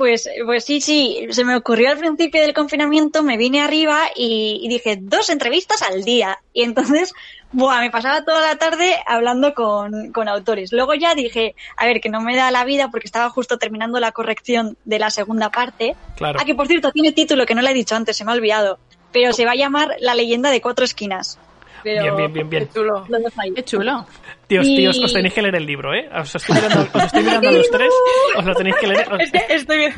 [0.01, 4.59] Pues, pues sí, sí, se me ocurrió al principio del confinamiento, me vine arriba y,
[4.63, 6.39] y dije dos entrevistas al día.
[6.53, 7.13] Y entonces,
[7.51, 10.73] buah, me pasaba toda la tarde hablando con, con autores.
[10.73, 13.99] Luego ya dije, a ver, que no me da la vida porque estaba justo terminando
[13.99, 15.95] la corrección de la segunda parte.
[16.15, 16.39] Claro.
[16.41, 18.33] Ah, que por cierto, tiene título que no le he dicho antes, se me ha
[18.33, 18.79] olvidado.
[19.11, 21.37] Pero se va a llamar La leyenda de cuatro esquinas.
[21.83, 22.67] Pero Bien, bien, bien, bien.
[22.67, 23.07] Qué chulo.
[23.55, 24.05] Qué chulo.
[24.47, 26.09] Tíos, Y- tíos, os tenéis que leer el libro, ¿eh?
[26.13, 27.89] Os estoy mirando, os estoy mirando a los tres,
[28.37, 29.13] os lo tenéis que leer.
[29.13, 29.93] os- Es que estoy bien.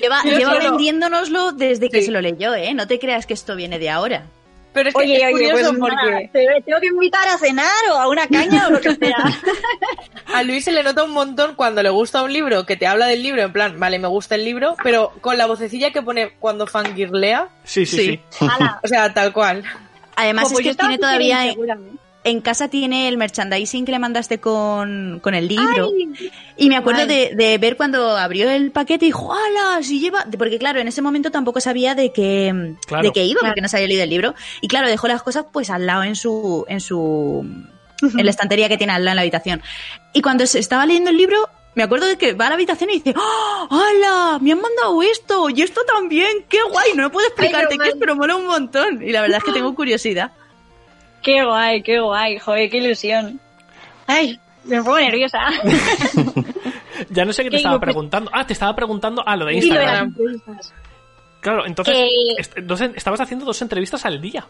[0.00, 2.06] Lleva, vendiéndonoslo desde que Sí.
[2.06, 2.74] se lo leyó, ¿eh?
[2.74, 4.26] No te creas que esto viene de ahora.
[4.74, 7.70] Pero es que Oye, es oye, curioso pues porque te tengo que invitar a cenar
[7.92, 9.16] o a una caña o lo que sea.
[10.34, 13.06] a Luis se le nota un montón cuando le gusta un libro que te habla
[13.06, 16.32] del libro, en plan, vale, me gusta el libro, pero con la vocecilla que pone
[16.38, 18.20] cuando fangirlea, Sí, sí, sí.
[18.30, 18.46] Sí.
[18.82, 19.62] O sea, tal cual.
[20.16, 21.96] Además pues es que tiene todavía insegura, ¿eh?
[22.24, 25.90] en casa tiene el merchandising que le mandaste con, con el libro.
[25.92, 29.82] Ay, y me acuerdo de, de ver cuando abrió el paquete y dijo, ¡hala!
[29.82, 30.24] Si lleva.
[30.38, 33.02] Porque claro, en ese momento tampoco sabía de qué, Claro.
[33.02, 33.52] de qué iba, Claro.
[33.52, 34.34] porque no se había leído el libro.
[34.60, 36.64] Y claro, dejó las cosas pues al lado en su.
[36.68, 37.44] en su.
[38.02, 39.60] en la estantería que tiene al lado en la habitación.
[40.12, 42.90] Y cuando se estaba leyendo el libro, me acuerdo de que va a la habitación
[42.90, 44.38] y dice, ¡Oh, ¡Hala!
[44.40, 46.44] Me han mandado esto y esto también.
[46.48, 46.92] ¡Qué guay!
[46.94, 49.02] No me puedo explicarte Ay, qué es, pero mola un montón.
[49.02, 50.32] Y la verdad es que tengo curiosidad.
[51.22, 53.40] Qué guay, qué guay, joder, qué ilusión.
[54.06, 55.38] Ay, me pongo nerviosa.
[57.10, 58.30] Ya no sé qué te ¿Qué estaba preguntando.
[58.32, 59.22] Ah, te estaba preguntando.
[59.26, 60.14] Ah, lo de Instagram.
[61.40, 64.46] Claro, entonces Que- est- dos en- estabas haciendo dos entrevistas al día.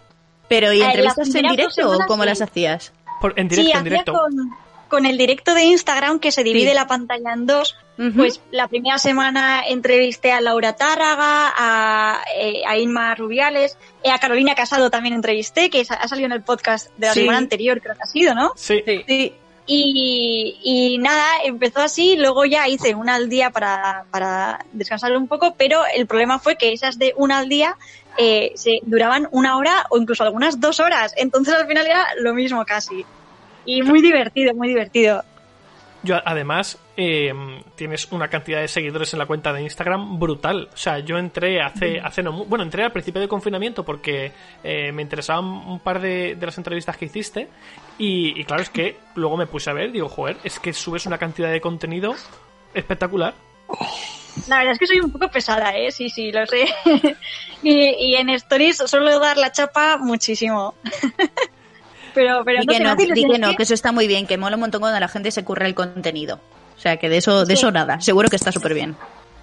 [0.48, 2.28] Pero, ¿y Eh, entrevistas en directo o cómo sí.
[2.28, 2.92] las hacías?
[3.20, 4.12] Por- en directo, sí, en directo.
[4.12, 4.50] con,
[4.92, 6.74] con el directo de Instagram que se divide Sí.
[6.76, 7.74] la pantalla en dos.
[8.14, 14.18] Pues la primera semana entrevisté a Laura Tárraga, a, eh, a Inma Rubiales, eh, a
[14.18, 17.20] Carolina Casado también entrevisté, que ha salido en el podcast de la Sí.
[17.20, 18.52] semana anterior, creo que ha sido, ¿no?
[18.54, 18.82] Sí.
[18.84, 19.04] Sí.
[19.08, 19.34] Sí.
[19.66, 25.28] Y, y nada, empezó así, luego ya hice una al día para, para descansar un
[25.28, 27.76] poco, pero el problema fue que esas de una al día
[28.18, 32.34] eh, se duraban una hora o incluso algunas dos horas, entonces al final era lo
[32.34, 33.06] mismo casi.
[33.64, 35.22] Y muy divertido, muy divertido.
[36.04, 37.32] Yo, además, eh,
[37.76, 40.68] tienes una cantidad de seguidores en la cuenta de Instagram brutal.
[40.72, 44.32] O sea, yo entré hace, hace no Bueno, entré al principio de confinamiento porque
[44.64, 47.48] eh, me interesaban un par de, de las entrevistas que hiciste.
[47.98, 51.06] Y, y claro, es que luego me puse a ver, digo, joder, es que subes
[51.06, 52.16] una cantidad de contenido
[52.74, 53.34] espectacular.
[54.48, 55.92] La verdad es que soy un poco pesada, ¿eh?
[55.92, 56.66] Sí, sí, lo sé.
[57.62, 60.74] y, y en Stories suelo dar la chapa muchísimo.
[62.14, 64.36] pero, pero Di no que no, di que no, que- eso está muy bien, que
[64.38, 66.40] mola un montón cuando la gente se curra el contenido.
[66.76, 68.00] O sea, que de eso, de eso nada.
[68.00, 68.96] Seguro que está súper bien.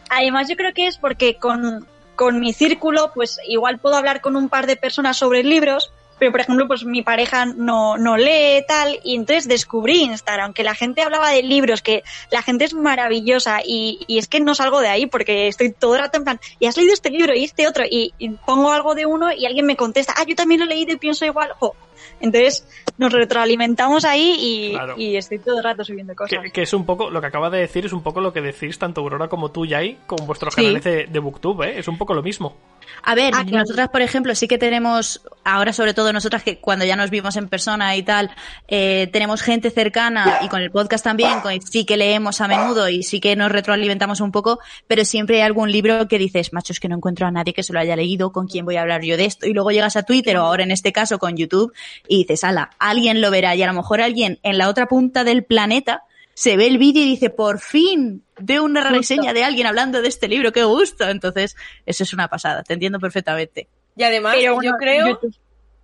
[0.09, 4.35] Además, yo creo que es porque con, con mi círculo, pues igual puedo hablar con
[4.35, 8.65] un par de personas sobre libros, pero por ejemplo, pues mi pareja no, no lee
[8.67, 12.73] tal, y entonces descubrí Instagram, que la gente hablaba de libros, que la gente es
[12.73, 16.25] maravillosa, y, y es que no salgo de ahí porque estoy todo el rato en
[16.25, 19.31] plan, y has leído este libro y este otro, y, y pongo algo de uno
[19.31, 21.73] y alguien me contesta, ah, yo también lo he leído y pienso igual, jo.
[22.19, 24.95] Entonces nos retroalimentamos ahí y, Claro.
[24.97, 26.39] y estoy todo el rato subiendo cosas.
[26.43, 28.41] Que, que es un poco, lo que acaba de decir es un poco lo que
[28.41, 30.61] decís tanto Aurora como tú, Yai, con vuestros Sí.
[30.61, 31.79] canales de, de Booktube, ¿eh?
[31.79, 32.55] Es un poco lo mismo.
[33.03, 33.59] A ver, Ah, claro.
[33.59, 37.35] nosotras, por ejemplo, sí que tenemos, ahora sobre todo nosotras que cuando ya nos vimos
[37.37, 38.31] en persona y tal,
[38.67, 42.89] eh, tenemos gente cercana y con el podcast también, con, sí que leemos a menudo
[42.89, 46.73] y sí que nos retroalimentamos un poco, pero siempre hay algún libro que dices, macho,
[46.73, 48.81] es que no encuentro a nadie que se lo haya leído, con quién voy a
[48.81, 49.45] hablar yo de esto.
[49.45, 51.71] Y luego llegas a Twitter o ahora en este caso con YouTube
[52.07, 55.23] y dices, ala, alguien lo verá y a lo mejor alguien en la otra punta
[55.23, 59.67] del planeta se ve el vídeo y dice, por fin, veo una reseña de alguien
[59.67, 61.09] hablando de este libro, qué gusto.
[61.09, 63.67] Entonces, eso es una pasada, te entiendo perfectamente.
[63.97, 65.35] Y además, Pero bueno, yo creo YouTube-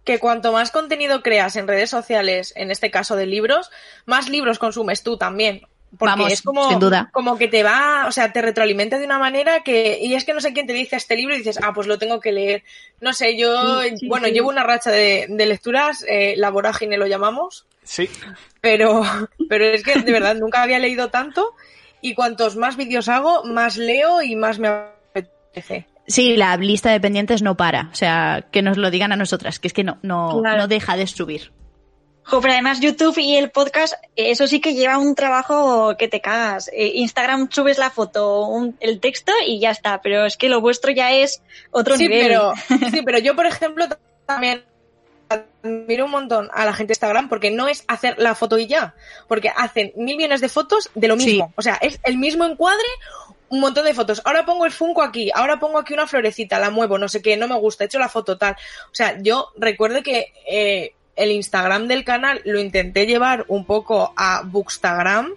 [0.05, 3.69] que cuanto más contenido creas en redes sociales, en este caso de libros,
[4.05, 5.63] más libros consumes tú también.
[5.97, 7.09] Porque Vamos, es como, sin duda.
[7.13, 10.33] como que te va, o sea, te retroalimenta de una manera que, y es que
[10.33, 12.63] no sé quién te dice este libro y dices, ah, pues lo tengo que leer.
[13.01, 14.33] No sé, yo, Sí, sí, bueno, sí.
[14.33, 18.09] llevo una racha de, de lecturas, eh, la vorágine lo llamamos, Sí.
[18.61, 19.03] pero,
[19.49, 21.53] pero es que de verdad nunca había leído tanto
[22.01, 25.87] y cuantos más vídeos hago, más leo y más me apetece.
[26.07, 27.89] Sí, la lista de pendientes no para.
[27.91, 30.57] O sea, que nos lo digan a nosotras, que es que no, no, Claro.
[30.59, 31.51] no deja de subir.
[32.27, 36.21] Jo, pero además YouTube y el podcast, eso sí que lleva un trabajo que te
[36.21, 36.69] cagas.
[36.73, 40.59] Eh, Instagram subes la foto, un- el texto y ya está, pero es que lo
[40.59, 42.27] vuestro ya es otro sí, nivel.
[42.27, 42.53] Pero,
[42.91, 43.85] sí, pero yo, por ejemplo,
[44.25, 44.63] también
[45.29, 48.67] admiro un montón a la gente de Instagram porque no es hacer la foto y
[48.67, 48.95] ya,
[49.27, 51.47] porque hacen mil millones de fotos de lo mismo.
[51.47, 51.53] Sí.
[51.57, 52.85] O sea, es el mismo encuadre,
[53.49, 54.21] un montón de fotos.
[54.25, 57.37] Ahora pongo el Funko aquí, ahora pongo aquí una florecita, la muevo, no sé qué,
[57.37, 58.53] no me gusta, he hecho la foto tal.
[58.85, 64.13] O sea, yo recuerdo que eh, el Instagram del canal lo intenté llevar un poco
[64.17, 65.29] a Bookstagram.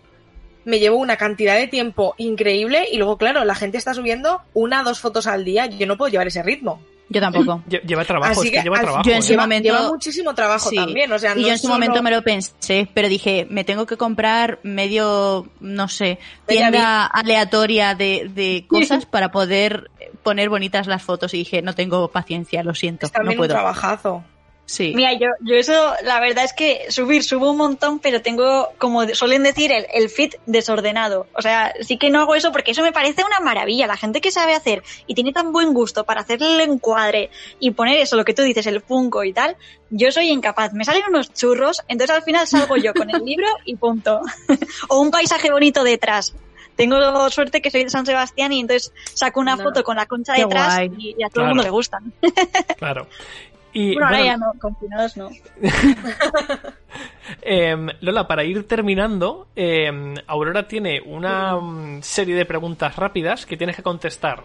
[0.64, 4.82] Me llevo una cantidad de tiempo increíble y luego, claro, la gente está subiendo una
[4.82, 5.66] o dos fotos al día.
[5.66, 6.82] Yo no puedo llevar ese ritmo.
[7.10, 7.62] Yo tampoco.
[7.70, 9.04] Lle- Lleva trabajo, Así es que, que lleva al- trabajo.
[9.06, 9.22] yo en ¿eh?
[9.22, 10.76] su lleva, momento- lleva muchísimo trabajo Sí.
[10.76, 11.10] también.
[11.10, 13.64] O sea, y no yo en su solo- momento me lo pensé, pero dije, me
[13.64, 19.90] tengo que comprar medio, no sé, tienda aleatoria de, de cosas para poder
[20.22, 21.32] poner bonitas las fotos.
[21.32, 23.54] Y dije, no tengo paciencia, lo siento, es no también un puedo.
[23.54, 24.22] trabajazo.
[24.70, 24.92] Sí.
[24.94, 29.08] Mira, yo, yo eso, la verdad es que subir, subo un montón, pero tengo, como
[29.14, 31.26] suelen decir, el, el feed desordenado.
[31.34, 33.86] O sea, sí que no hago eso porque eso me parece una maravilla.
[33.86, 37.70] La gente que sabe hacer y tiene tan buen gusto para hacerle el encuadre y
[37.70, 39.56] poner eso, lo que tú dices, el funko y tal,
[39.88, 40.74] yo soy incapaz.
[40.74, 44.20] Me salen unos churros, entonces al final salgo yo con el libro y punto.
[44.90, 46.34] o un paisaje bonito detrás.
[46.76, 49.64] Tengo suerte que soy de San Sebastián y entonces saco una No.
[49.64, 51.48] foto con la concha Qué detrás y, y a todo Claro.
[51.48, 52.12] el mundo le gustan.
[52.78, 53.08] Claro.
[53.72, 55.30] Y, Bueno, ahora bueno, ya no, confinados no.
[57.42, 63.56] em, Lola, para ir terminando, em, Aurora tiene una mm, serie de preguntas rápidas que
[63.56, 64.42] tienes que contestar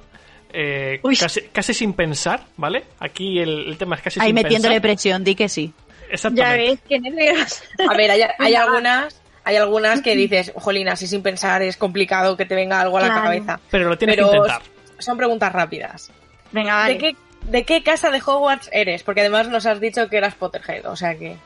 [0.51, 2.83] eh, casi, casi sin pensar, ¿vale?
[2.99, 4.81] Aquí el, el tema es casi Ahí sin metiéndole pensar.
[4.81, 5.73] presión, di que sí.
[6.07, 6.57] Ya Exactamente.
[6.71, 7.63] ves, qué nervios.
[7.89, 12.45] A ver, hay, algunas, hay algunas que dices, jolín, así sin pensar es complicado que
[12.45, 13.23] te venga algo a la Claro.
[13.23, 13.59] cabeza.
[13.71, 14.61] Pero lo tienes Pero que intentar.
[14.99, 16.11] son preguntas rápidas.
[16.51, 16.93] Venga, vale.
[16.93, 17.15] ¿De qué,
[17.47, 19.03] ¿De qué casa de Hogwarts eres?
[19.03, 21.37] Porque además nos has dicho que eras Potterhead, o sea que...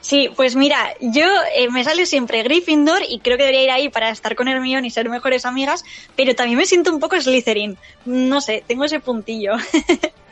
[0.00, 1.24] Sí, pues mira, yo
[1.56, 4.86] eh, me sale siempre Gryffindor y creo que debería ir ahí para estar con Hermione
[4.86, 5.82] y ser mejores amigas,
[6.14, 7.78] pero también me siento un poco Slytherin.
[8.04, 9.52] No sé, tengo ese puntillo.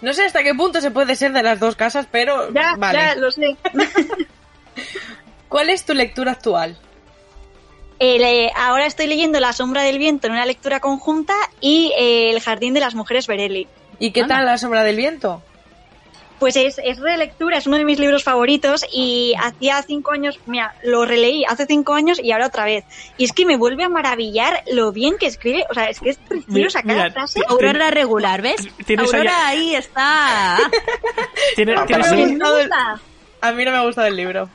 [0.00, 2.98] No sé hasta qué punto se puede ser de las dos casas, pero ya, vale.
[2.98, 3.56] ya, lo sé.
[5.48, 6.76] ¿Cuál es tu lectura actual?
[8.00, 12.40] Eh, ahora estoy leyendo La sombra del viento en una lectura conjunta y eh, El
[12.40, 13.68] jardín de las mujeres Berelli.
[13.98, 14.36] ¿Y qué Anda.
[14.36, 15.42] tal La sombra del viento?
[16.38, 20.74] Pues es, es relectura, es uno de mis libros favoritos y hacía cinco años, mira,
[20.82, 22.84] lo releí hace cinco años y ahora otra vez.
[23.16, 26.10] Y es que me vuelve a maravillar lo bien que escribe, o sea, es que
[26.10, 27.40] es preciosa Mira, cada mira, frase.
[27.46, 28.56] Aurora regular, ¿ves?
[28.98, 30.58] Aurora ahí está.
[31.54, 31.78] Tienes.
[33.40, 34.48] A mí no me ha gustado el libro.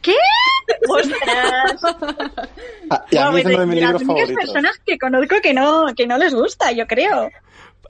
[0.00, 0.14] ¿Qué?
[0.88, 1.82] ¡Ostras!
[2.90, 4.44] Ah, y a mí es Guau, uno de mis las libros únicas favoritos.
[4.44, 7.30] personas que conozco que no, que no les gusta, yo creo.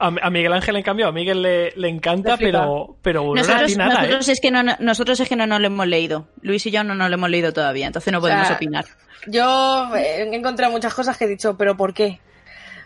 [0.00, 3.40] A, a Miguel Ángel, en cambio, a Miguel le, le encanta, pero, pero no le
[3.42, 4.32] Nosotros, di nada, nosotros ¿eh?
[4.32, 6.28] es que no, nosotros es que no nos lo hemos leído.
[6.42, 8.84] Luis y yo no nos lo hemos leído todavía, entonces no podemos sea, opinar.
[9.26, 12.20] Yo he encontrado muchas cosas que he dicho, pero ¿por qué?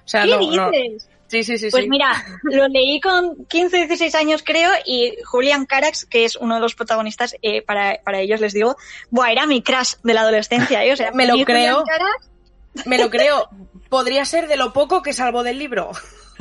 [0.05, 0.71] O sea, ¿Qué no, no.
[0.71, 1.09] dices?
[1.27, 1.69] Sí, sí, sí.
[1.71, 1.91] Pues sí.
[1.91, 2.11] mira,
[2.45, 6.75] lo leí con 15, 16 años creo y Julian Carax, que es uno de los
[6.75, 8.77] protagonistas, eh, para, para ellos les digo,
[9.11, 10.83] buah, era mi crush de la adolescencia.
[10.85, 10.93] ¿eh?
[10.93, 11.85] O sea, Me lo creo.
[11.85, 13.49] Carax- Me lo creo.
[13.91, 15.91] Podría ser de lo poco que salvo del libro.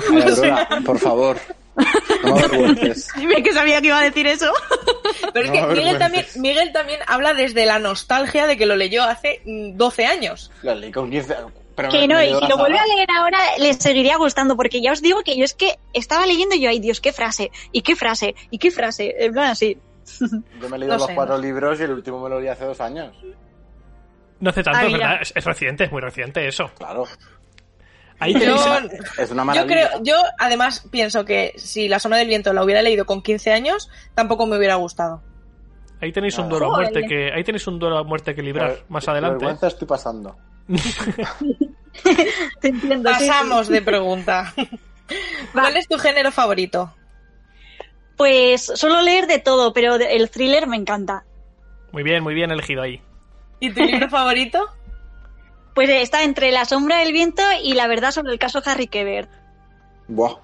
[0.10, 1.38] Aurora, por favor.
[2.24, 3.08] No me avergüences.
[3.16, 4.52] Dime que sabía que iba a decir eso.
[5.34, 6.26] Pero es No que Miguel también.
[6.38, 10.52] Miguel también habla desde la nostalgia de que lo leyó hace mm, 12 años.
[10.64, 11.36] Lo leí con 15
[11.76, 14.56] pero Que me- no, me y si lo vuelve a leer ahora, le seguiría gustando,
[14.58, 17.14] porque ya os digo que yo es que estaba leyendo y yo, ay Dios, qué
[17.14, 19.78] frase, y qué frase, y qué frase, en plan así.
[20.60, 22.50] Yo me he leído No los sé, cuatro libros y el último me lo leí
[22.50, 23.14] hace dos años.
[24.40, 24.92] No hace tanto, Ah.
[24.92, 25.18] ¿verdad?
[25.22, 26.72] Es, es reciente, es muy reciente eso.
[26.80, 27.04] Claro.
[28.20, 28.62] Ahí Yo, tenéis,
[29.20, 29.66] Es una yo maravilla.
[29.90, 33.52] creo, yo además pienso que si La sombra del viento la hubiera leído con 15
[33.54, 35.22] años, tampoco me hubiera gustado.
[36.02, 36.60] ahí tenéis un Nada.
[36.60, 39.38] duelo a muerte que ahí tenéis un duelo a muerte que librar Ver- más adelante.
[39.46, 40.36] Vergüenza estoy pasando.
[42.62, 43.10] Te entiendo.
[43.16, 43.28] sí.
[43.28, 44.54] Pasamos de pregunta.
[45.54, 46.94] ¿Cuál es tu género favorito?
[48.16, 51.24] Pues suelo leer de todo, pero el thriller me encanta.
[51.92, 53.02] Muy bien, muy bien elegido ahí.
[53.60, 54.60] ¿Y tu libro favorito?
[55.78, 59.30] Pues está entre La sombra del viento y La verdad sobre el caso Harry Quebert.
[60.08, 60.38] Buah.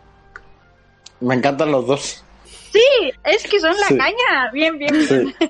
[1.21, 2.23] Me encantan los dos.
[2.71, 2.79] Sí,
[3.23, 3.97] es que son la Sí.
[3.97, 4.51] caña.
[4.53, 5.07] Bien, bien, bien.
[5.07, 5.47] Sí.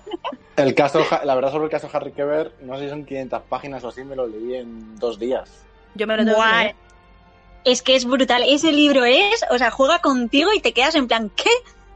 [0.55, 3.83] El caso, la verdad sobre el caso Harry Keber, no sé si son 500 páginas
[3.83, 5.49] o así, me lo leí en dos días.
[5.95, 6.71] Yo me lo tengo Buah.
[7.65, 8.41] Es que es brutal.
[8.47, 11.49] Ese libro es, o sea, juega contigo y te quedas en plan, ¿qué?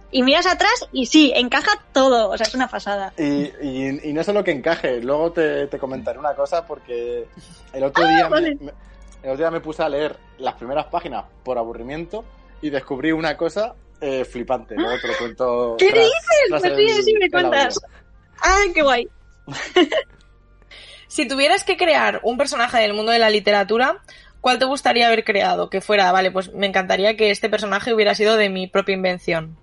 [0.10, 2.30] Y miras atrás y sí, encaja todo.
[2.30, 3.14] O sea, es una pasada.
[3.18, 3.24] Y,
[3.62, 7.26] y, y no solo que encaje, luego te, te comentaré una cosa porque
[7.74, 8.58] el otro día me, vale.
[8.62, 8.72] me-
[9.24, 12.24] el otro día me puse a leer las primeras páginas por aburrimiento
[12.62, 14.76] y descubrí una cosa eh, flipante.
[14.76, 15.76] Luego te lo cuento.
[15.78, 16.22] ¿Qué tras- dices?
[16.50, 17.80] tras Pues el- sí, sí, me cuentas.
[18.42, 19.08] Ah, qué guay.
[21.10, 24.00] Si tuvieras que crear un personaje del mundo de la literatura,
[24.42, 25.70] ¿cuál te gustaría haber creado?
[25.70, 29.58] Que fuera, vale, pues me encantaría que este personaje hubiera sido de mi propia invención.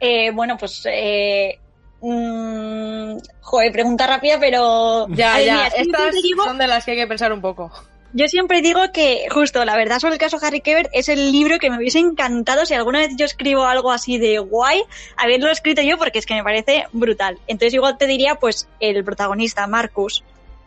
[0.00, 1.58] Eh, bueno, pues, eh,
[2.00, 5.06] mm, joder, pregunta rápida, pero...
[5.10, 7.40] Ya, A ver, ya, mira, estas digo- son de las que hay que pensar un
[7.40, 7.70] poco.
[8.14, 11.58] Yo siempre digo que, justo, la verdad sobre el caso Harry Quebert es el libro
[11.58, 14.82] que me hubiese encantado si alguna vez yo escribo algo así de guay,
[15.18, 17.38] haberlo escrito yo porque es que me parece brutal.
[17.46, 20.24] Entonces igual te diría, pues, el protagonista, Marcus.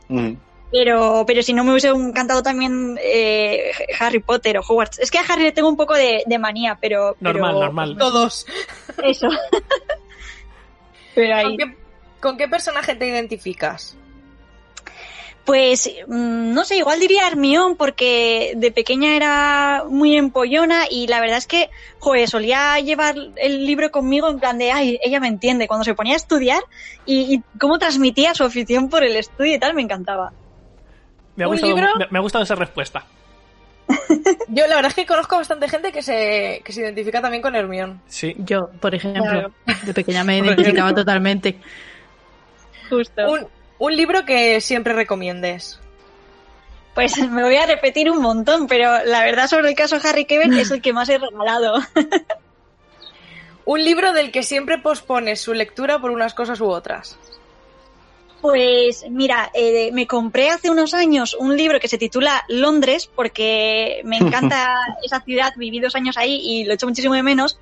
[0.08, 0.34] Mm.
[0.72, 4.99] Pero, pero si no me hubiese encantado también eh, Harry Potter o Hogwarts.
[4.99, 7.17] Es que a Harry le tengo un poco de, de manía, pero...
[7.19, 7.97] Normal, pero- normal.
[7.97, 8.45] Todos.
[9.03, 9.28] Eso.
[11.15, 11.45] pero ahí...
[11.45, 11.78] ¿Con qué,
[12.22, 13.97] con qué personaje te identificas?
[15.43, 21.19] Pues mm, no sé, igual diría Hermión porque de pequeña era muy empollona y la
[21.19, 21.69] verdad es que,
[21.99, 25.95] joder, solía llevar el libro conmigo en plan de, ay, ella me entiende, cuando se
[25.95, 26.61] ponía a estudiar
[27.05, 30.32] y, y cómo transmitía su afición por el estudio y tal, me encantaba.
[31.36, 31.96] Me ha, ¿Un gustado, libro?
[31.98, 33.06] me, me ha gustado esa respuesta.
[34.48, 37.56] Yo la verdad es que conozco bastante gente que se, que se identifica también con
[37.56, 38.02] Hermión.
[38.08, 38.36] Sí.
[38.40, 39.52] Yo, por ejemplo, Claro.
[39.84, 41.58] de pequeña me identificaba totalmente.
[42.90, 43.32] Justo.
[43.32, 43.48] Un,
[43.80, 45.80] un libro que siempre recomiendes.
[46.94, 50.54] Pues me voy a repetir un montón, pero la verdad sobre el caso Harry Quebert
[50.54, 51.80] es el que más he regalado.
[53.66, 57.18] Un libro del que siempre pospones su lectura por unas cosas u otras.
[58.42, 64.02] Pues mira, eh, me compré hace unos años un libro que se titula Londres porque
[64.04, 67.60] me encanta esa ciudad, viví dos años ahí y lo echo muchísimo de menos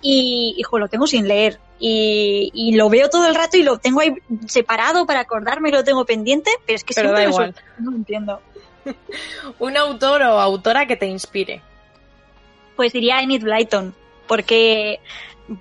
[0.00, 3.78] y, hijo, lo tengo sin leer y, y lo veo todo el rato y lo
[3.78, 4.14] tengo ahí
[4.46, 7.54] separado para acordarme, lo tengo pendiente, pero es que Pero siempre da me igual.
[7.54, 8.40] suelta, no lo entiendo.
[9.58, 11.62] Un autor o autora que te inspire.
[12.76, 13.94] Pues diría Enid Blyton
[14.26, 15.00] porque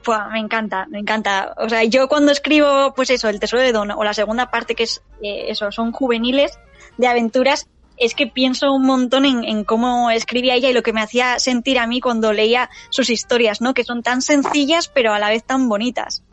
[0.06, 1.54] buah, me encanta, me encanta.
[1.58, 4.76] O sea, yo cuando escribo, pues eso, El Tesoro de Don o la segunda parte
[4.76, 6.60] que es eh, eso, son juveniles
[6.98, 7.68] de aventuras,
[7.98, 11.40] es que pienso un montón en, en cómo escribía ella y lo que me hacía
[11.40, 13.74] sentir a mí cuando leía sus historias, ¿no?
[13.74, 16.24] Que son tan sencillas pero a la vez tan bonitas.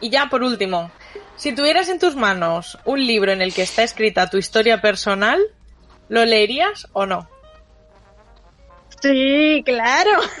[0.00, 0.92] Y ya por último,
[1.36, 5.40] si tuvieras en tus manos un libro en el que está escrita tu historia personal,
[6.08, 7.28] ¿lo leerías o no?
[9.00, 10.10] Sí, claro.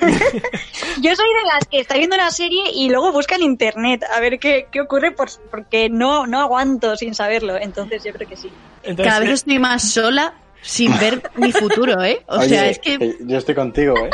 [1.00, 4.20] Yo soy de las que está viendo la serie y luego busca en internet a
[4.20, 7.56] ver qué, qué ocurre por- porque no, no aguanto sin saberlo.
[7.56, 8.50] Entonces yo creo que sí.
[8.82, 12.20] Entonces, Cada vez eh, estoy más sola sin ver mi futuro, ¿eh?
[12.26, 12.94] O Oye, sea, es que...
[12.94, 14.10] eh, yo estoy contigo, ¿eh?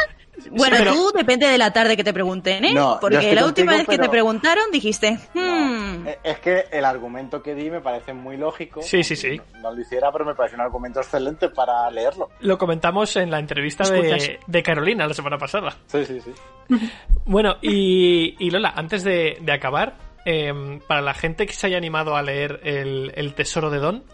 [0.51, 2.73] Bueno, pero- tú depende de la tarde que te pregunten, ¿eh?
[2.75, 6.67] No, Porque la última contigo, vez que pero- te preguntaron dijiste, hmm, Eh, Es que
[6.71, 8.83] el argumento que di me parece muy lógico.
[8.83, 9.41] Sí, sí, sí.
[9.63, 12.31] No, lo hiciera, pero me parece un argumento excelente para leerlo.
[12.41, 15.77] Lo comentamos en la entrevista de, Carolina la semana pasada.
[15.87, 16.33] Sí, sí, sí.
[17.27, 19.95] Bueno, y, y Lola, antes de, de acabar,
[20.27, 24.05] em, para la gente que se haya animado a leer el, el Tesoro de Don,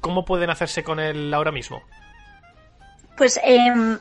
[0.00, 1.82] ¿cómo pueden hacerse con él ahora mismo?
[3.16, 3.98] Pues em,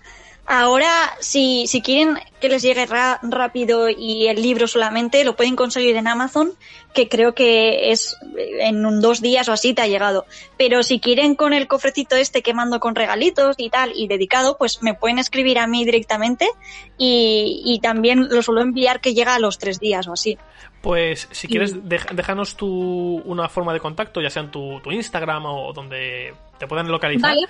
[0.49, 0.89] ahora,
[1.19, 5.95] si, si quieren que les llegue ra- rápido y el libro solamente, lo pueden conseguir
[5.95, 6.51] en Amazon,
[6.93, 10.25] que creo que es eh, en un dos días o así te ha llegado.
[10.57, 14.57] Pero si quieren con el cofrecito este que mando con regalitos y tal, y dedicado,
[14.57, 16.49] pues me pueden escribir a mí directamente
[16.97, 20.37] y, y también lo suelo enviar que llega a los tres días o así.
[20.81, 24.91] Pues si quieres, dej- déjanos tu, una forma de contacto, ya sea en tu, tu
[24.91, 27.31] Instagram o donde te puedan localizar.
[27.35, 27.47] Vale.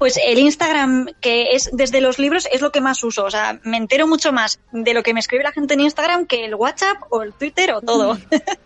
[0.00, 3.24] Pues el Instagram, que es desde los libros, es lo que más uso.
[3.26, 6.26] O sea, me entero mucho más de lo que me escribe la gente en Instagram
[6.26, 8.14] que el WhatsApp o el Twitter o todo.
[8.38, 8.56] Siempre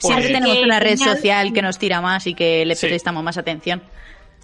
[0.00, 1.16] Pues- tenemos que una red genial.
[1.16, 2.86] social que nos tira más y que le Sí.
[2.86, 3.82] prestamos más atención.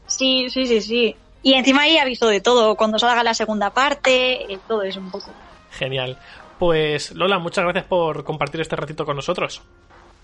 [0.06, 1.16] Sí, sí, sí, sí.
[1.42, 5.10] Y encima ahí aviso de todo, cuando salga la segunda parte, eh, todo eso un
[5.10, 5.30] poco.
[5.70, 6.18] Genial.
[6.58, 9.62] Pues Lola, muchas gracias por compartir este ratito con nosotros.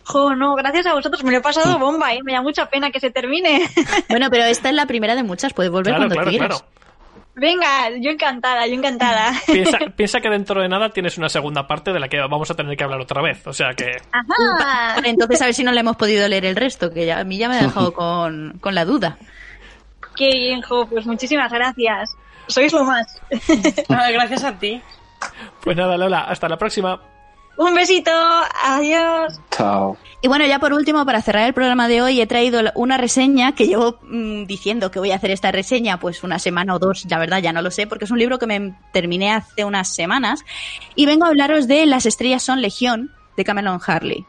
[0.05, 2.21] Jo, no, gracias a vosotros, me lo he pasado bomba, ¿eh?
[2.25, 3.69] me da mucha pena que se termine.
[4.09, 6.49] Bueno, pero esta es la primera de muchas, puedes volver Claro, cuando claro, quieras.
[6.63, 6.73] claro.
[7.35, 9.33] Venga, yo encantada, yo encantada.
[9.47, 12.55] Piensa, piensa que dentro de nada tienes una segunda parte de la que vamos a
[12.55, 13.47] tener que hablar otra vez.
[13.47, 15.01] O sea que Ajá.
[15.05, 17.39] Entonces a ver si no le hemos podido leer el resto, que ya, a mí
[17.39, 19.17] ya me ha dejado con, con la duda.
[20.15, 22.15] Qué bien, jo, pues muchísimas gracias.
[22.49, 23.19] Sois lo más.
[23.89, 24.83] Gracias a ti.
[25.63, 27.01] Pues nada, Lola, hasta la próxima.
[27.57, 28.11] Un besito,
[28.65, 29.39] adiós.
[29.51, 29.97] Chao.
[30.21, 33.53] Y bueno, ya por último, para cerrar el programa de hoy, he traído una reseña
[33.53, 37.05] que llevo mm, diciendo que voy a hacer esta reseña pues una semana o dos,
[37.11, 39.89] la verdad ya no lo sé, porque es un libro que me terminé hace unas
[39.89, 40.45] semanas.
[40.95, 44.25] Y vengo a hablaros de Las estrellas son legión, de Cameron Harley.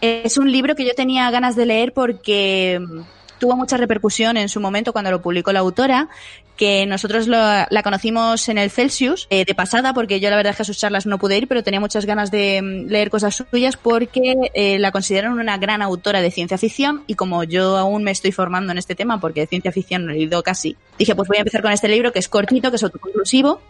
[0.00, 3.00] Es un libro que yo tenía ganas de leer porque mm,
[3.38, 6.08] tuvo mucha repercusión en su momento cuando lo publicó la autora,
[6.56, 10.56] que nosotros la conocimos en el Celsius eh, de pasada, porque yo la verdad es
[10.56, 13.44] que a sus charlas no pude ir, pero tenía muchas ganas de mm, leer cosas
[13.50, 18.02] suyas porque eh, la consideran una gran autora de ciencia ficción y como yo aún
[18.02, 21.14] me estoy formando en este tema, porque de ciencia ficción no he leído casi, dije
[21.14, 23.60] pues voy a empezar con este libro que es cortito, que es autoconclusivo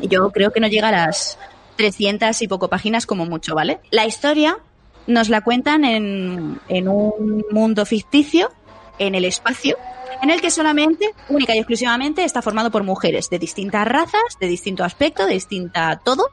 [0.00, 1.38] y yo creo que no llega a las
[1.76, 3.80] 300 y poco páginas como mucho, ¿vale?
[3.90, 4.58] La historia
[5.06, 8.50] nos la cuentan en, en un mundo ficticio,
[8.98, 9.76] en el espacio,
[10.22, 14.48] en el que solamente, única y exclusivamente, está formado por mujeres de distintas razas, de
[14.48, 16.24] distinto aspecto, de distinta todo,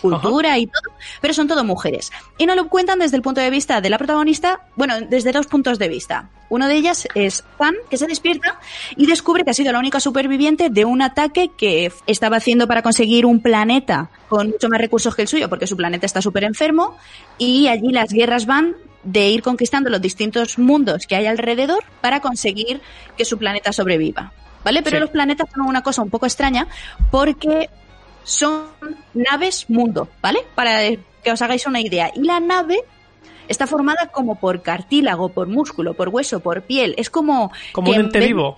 [0.00, 2.12] cultura y todo, pero son todo mujeres.
[2.36, 5.46] Y nos lo cuentan desde el punto de vista de la protagonista, bueno, desde dos
[5.46, 6.30] puntos de vista.
[6.50, 8.60] Uno de ellas es Fan, que se despierta
[8.96, 12.82] y descubre que ha sido la única superviviente de un ataque que estaba haciendo para
[12.82, 16.44] conseguir un planeta con mucho más recursos que el suyo, porque su planeta está súper
[16.44, 16.96] enfermo,
[17.38, 22.20] y allí las guerras van de ir conquistando los distintos mundos que hay alrededor para
[22.20, 22.80] conseguir
[23.16, 24.32] que su planeta sobreviva.
[24.64, 24.82] ¿Vale?
[24.82, 25.00] Pero Sí.
[25.02, 26.66] los planetas son una cosa un poco extraña
[27.10, 27.68] porque
[28.22, 28.64] son
[29.12, 30.40] naves mundo, ¿vale?
[30.54, 30.78] Para
[31.22, 32.10] que os hagáis una idea.
[32.14, 32.82] Y la nave
[33.46, 36.94] está formada como por cartílago, por músculo, por hueso, por piel.
[36.96, 37.52] Es como...
[37.72, 38.56] Como un en ente vivo.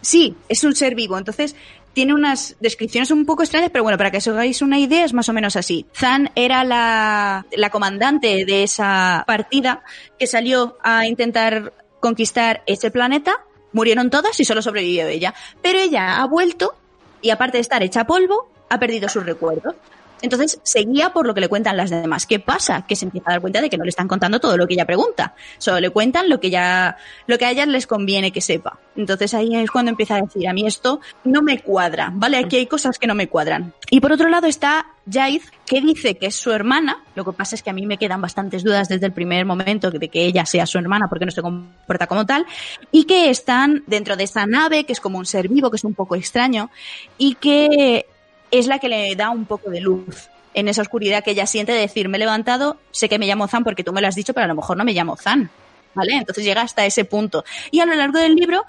[0.00, 1.16] Sí, es un ser vivo.
[1.16, 1.54] Entonces,
[1.92, 5.12] tiene unas descripciones un poco extrañas, pero bueno, para que os hagáis una idea, es
[5.12, 5.86] más o menos así.
[5.94, 9.82] Zan era la, la comandante de esa partida
[10.18, 13.44] que salió a intentar conquistar ese planeta.
[13.72, 15.34] Murieron todas y solo sobrevivió ella.
[15.62, 16.74] Pero ella ha vuelto
[17.22, 19.74] y aparte de estar hecha polvo, ha perdido sus recuerdos.
[20.22, 22.26] Entonces seguía por lo que le cuentan las demás.
[22.26, 22.84] ¿Qué pasa?
[22.86, 24.74] Que se empieza a dar cuenta de que no le están contando todo lo que
[24.74, 25.34] ella pregunta.
[25.58, 26.96] Solo le cuentan lo que ya,
[27.26, 28.78] lo que a ellas les conviene que sepa.
[28.96, 32.38] Entonces ahí es cuando empieza a decir, a mí esto no me cuadra, ¿vale?
[32.38, 33.72] Aquí hay cosas que no me cuadran.
[33.90, 37.02] Y por otro lado está Jaid, que dice que es su hermana.
[37.14, 39.90] Lo que pasa es que a mí me quedan bastantes dudas desde el primer momento
[39.90, 42.46] de que ella sea su hermana porque no se comporta como tal.
[42.90, 45.84] Y que están dentro de esa nave, que es como un ser vivo, que es
[45.84, 46.70] un poco extraño.
[47.18, 48.06] Y que
[48.50, 51.72] es la que le da un poco de luz en esa oscuridad que ella siente
[51.72, 54.14] de decir, me he levantado, sé que me llamo Zan porque tú me lo has
[54.14, 55.50] dicho, pero a lo mejor no me llamo Zan.
[55.92, 56.12] ¿Vale?
[56.14, 57.44] Entonces llega hasta ese punto.
[57.72, 58.64] Y a lo largo del libro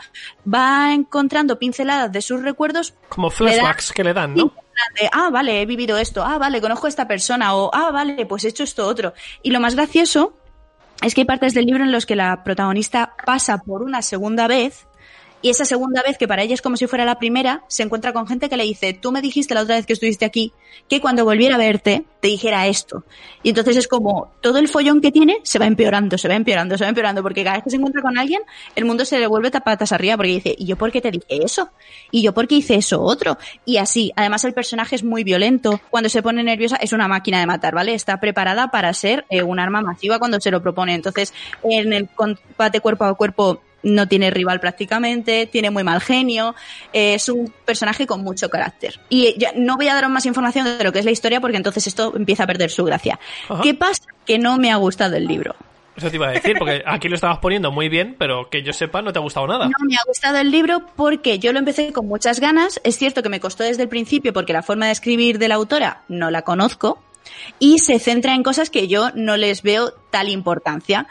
[0.51, 2.95] va encontrando pinceladas de sus recuerdos.
[3.09, 4.53] Como flashbacks que le dan, ¿no?
[4.99, 6.23] De, ah, vale, he vivido esto.
[6.23, 7.55] Ah, vale, conozco a esta persona.
[7.55, 9.13] O, ah, vale, pues he hecho esto otro.
[9.43, 10.33] Y lo más gracioso
[11.03, 14.47] es que hay partes del libro en los que la protagonista pasa por una segunda
[14.47, 14.87] vez
[15.41, 18.13] Y esa segunda vez, que para ella es como si fuera la primera, se encuentra
[18.13, 20.53] con gente que le dice, tú me dijiste la otra vez que estuviste aquí,
[20.87, 23.03] que cuando volviera a verte, te dijera esto.
[23.41, 26.77] Y entonces es como, todo el follón que tiene se va empeorando, se va empeorando,
[26.77, 28.41] se va empeorando, porque cada vez que se encuentra con alguien,
[28.75, 31.43] el mundo se le vuelve tapatas arriba, porque dice, ¿y yo por qué te dije
[31.43, 31.69] eso?
[32.11, 33.37] ¿Y yo por qué hice eso otro?
[33.65, 37.39] Y así, además el personaje es muy violento, cuando se pone nerviosa es una máquina
[37.39, 37.95] de matar, ¿vale?
[37.95, 40.93] Está preparada para ser eh, un arma masiva cuando se lo propone.
[40.93, 41.33] Entonces,
[41.63, 46.55] en el combate cuerpo a cuerpo no tiene rival prácticamente, tiene muy mal genio,
[46.93, 48.99] eh, es un personaje con mucho carácter.
[49.09, 51.57] Y ya no voy a daros más información de lo que es la historia porque
[51.57, 53.19] entonces esto empieza a perder su gracia.
[53.49, 53.61] Ajá.
[53.61, 54.03] ¿Qué pasa?
[54.25, 55.55] Que no me ha gustado el libro.
[55.95, 58.71] Eso te iba a decir, porque aquí lo estabas poniendo muy bien, pero que yo
[58.71, 59.65] sepa, no te ha gustado nada.
[59.65, 62.79] No me ha gustado el libro porque yo lo empecé con muchas ganas.
[62.83, 65.55] Es cierto que me costó desde el principio porque la forma de escribir de la
[65.55, 67.03] autora no la conozco
[67.59, 71.07] y se centra en cosas que yo no les veo tal importancia.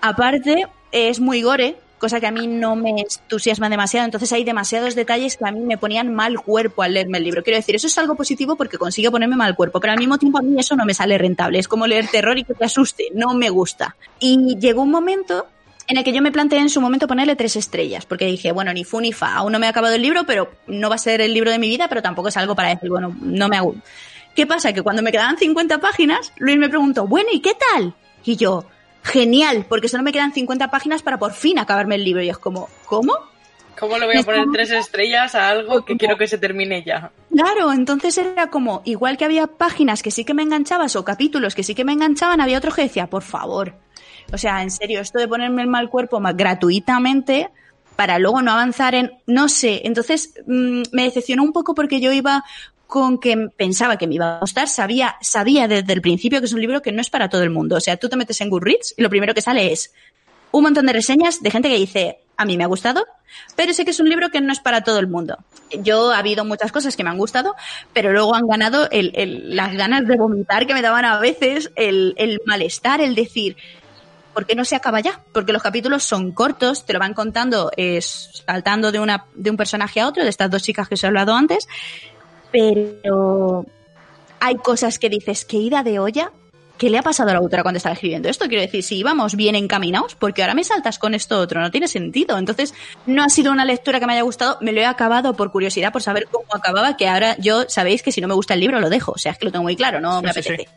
[0.00, 4.06] Aparte, es muy gore, cosa que a mí no me entusiasma demasiado.
[4.06, 7.44] Entonces hay demasiados detalles que a mí me ponían mal cuerpo al leerme el libro.
[7.44, 10.38] Quiero decir, eso es algo positivo porque consigue ponerme mal cuerpo, pero al mismo tiempo
[10.38, 11.58] a mí eso no me sale rentable.
[11.60, 13.08] Es como leer terror y que te asuste.
[13.14, 13.94] No me gusta.
[14.18, 15.46] Y llegó un momento
[15.86, 18.72] en el que yo me planteé en su momento ponerle tres estrellas, porque dije, bueno,
[18.72, 20.98] ni fu ni fa, aún no me ha acabado el libro, pero no va a
[20.98, 23.56] ser el libro de mi vida, pero tampoco es algo para decir, bueno, no me
[23.56, 23.74] hago.
[24.36, 24.72] ¿Qué pasa?
[24.72, 27.94] Que cuando me quedaban 50 páginas, Luis me preguntó, bueno, ¿y qué tal?
[28.24, 28.64] Y yo,
[29.02, 32.22] genial, porque solo me quedan 50 páginas para por fin acabarme el libro.
[32.22, 33.14] Y es como, ¿cómo?
[33.78, 37.10] ¿Cómo le voy a poner tres estrellas a algo que quiero que se termine ya?
[37.34, 41.54] Claro, entonces era como, igual que había páginas que sí que me enganchabas o capítulos
[41.54, 43.74] que sí que me enganchaban, había otro que decía, por favor.
[44.32, 47.48] O sea, en serio, esto de ponerme el mal cuerpo más gratuitamente
[47.96, 52.12] para luego no avanzar en, no sé, entonces mmm, me decepcionó un poco porque yo
[52.12, 52.44] iba
[52.90, 56.52] con que pensaba que me iba a gustar, sabía, sabía desde el principio que es
[56.52, 57.76] un libro que no es para todo el mundo.
[57.76, 59.94] O sea, tú te metes en Goodreads y lo primero que sale es
[60.50, 63.06] un montón de reseñas de gente que dice, a mí me ha gustado,
[63.54, 65.38] pero sé que es un libro que no es para todo el mundo.
[65.70, 67.54] Yo ha habido muchas cosas que me han gustado,
[67.92, 71.70] pero luego han ganado el, el, las ganas de vomitar que me daban a veces,
[71.76, 73.56] el, el malestar, el decir,
[74.34, 75.20] ¿por qué no se acaba ya?
[75.32, 79.56] Porque los capítulos son cortos, te lo van contando es, saltando de, una, de un
[79.56, 81.68] personaje a otro, de estas dos chicas que os he hablado antes,
[82.52, 83.64] pero
[84.40, 86.32] hay cosas que dices, que ida de olla,
[86.78, 88.46] ¿qué le ha pasado a la autora cuando estaba escribiendo esto?
[88.48, 91.88] Quiero decir, si íbamos bien encaminados, porque ahora me saltas con esto otro, no tiene
[91.88, 92.38] sentido.
[92.38, 92.74] Entonces,
[93.06, 95.92] no ha sido una lectura que me haya gustado, me lo he acabado por curiosidad,
[95.92, 98.80] por saber cómo acababa, que ahora yo sabéis que si no me gusta el libro
[98.80, 100.62] lo dejo, o sea, es que lo tengo muy claro, no Sí, me sí, apetece.
[100.64, 100.68] sí.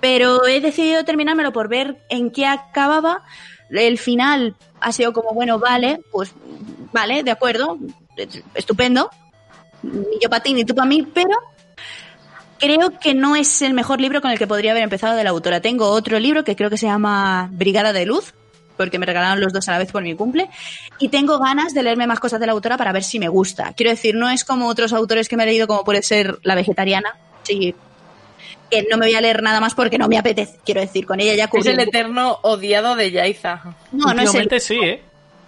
[0.00, 3.22] Pero he decidido terminármelo por ver en qué acababa.
[3.70, 6.32] El final ha sido como, bueno, vale, pues
[6.92, 7.78] vale, de acuerdo,
[8.54, 9.10] estupendo.
[9.82, 11.30] Ni yo para ti ni tú para mí, pero
[12.58, 15.30] creo que no es el mejor libro con el que podría haber empezado de la
[15.30, 15.60] autora.
[15.60, 18.34] Tengo otro libro que creo que se llama Brigada de Luz,
[18.76, 20.48] porque me regalaron los dos a la vez por mi cumple,
[20.98, 23.72] y tengo ganas de leerme más cosas de la autora para ver si me gusta.
[23.76, 26.54] Quiero decir, no es como otros autores que me he leído, como puede ser La
[26.54, 27.74] Vegetariana, sí,
[28.70, 30.58] que no me voy a leer nada más porque no me apetece.
[30.64, 33.60] Quiero decir, con ella ya Es cubrí el un- eterno odiado de Yaiza.
[33.92, 35.02] No, no es el sí, ¿eh?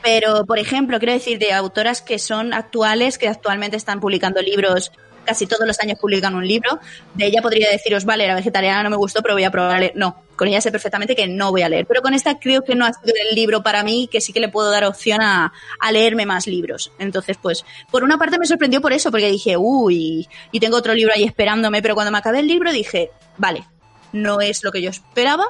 [0.05, 4.93] Pero, por ejemplo, quiero decir de autoras que son actuales, que actualmente están publicando libros,
[5.25, 6.79] casi todos los años publican un libro.
[7.15, 9.93] De ella podría deciros, vale, la vegetariana no me gustó, pero voy a probar.
[9.95, 11.87] No, con ella sé perfectamente que no voy a leer.
[11.87, 14.41] Pero con esta creo que no ha sido el libro para mí, que sí que
[14.41, 16.93] le puedo dar opción a, a leerme más libros.
[16.99, 20.93] Entonces, pues, por una parte me sorprendió por eso, porque dije, uy, y tengo otro
[20.93, 23.65] libro ahí esperándome, pero cuando me acabé el libro dije, vale,
[24.13, 25.47] no es lo que yo esperaba,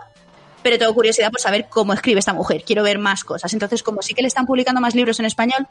[0.65, 2.65] pero tengo curiosidad por saber cómo escribe esta mujer.
[2.65, 3.53] Quiero ver más cosas.
[3.53, 5.69] Entonces, como sí que le están publicando más libros en español,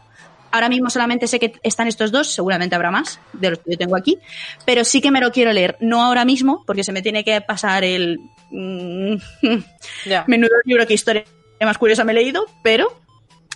[0.51, 3.77] ahora mismo solamente sé que están estos dos, seguramente habrá más de los que yo
[3.79, 4.19] tengo aquí,
[4.65, 5.77] pero sí que me lo quiero leer.
[5.79, 8.19] No ahora mismo, porque se me tiene que pasar el
[8.51, 9.15] mm,
[10.27, 11.25] menudo libro que historia
[11.59, 13.02] más curiosa me he leído, pero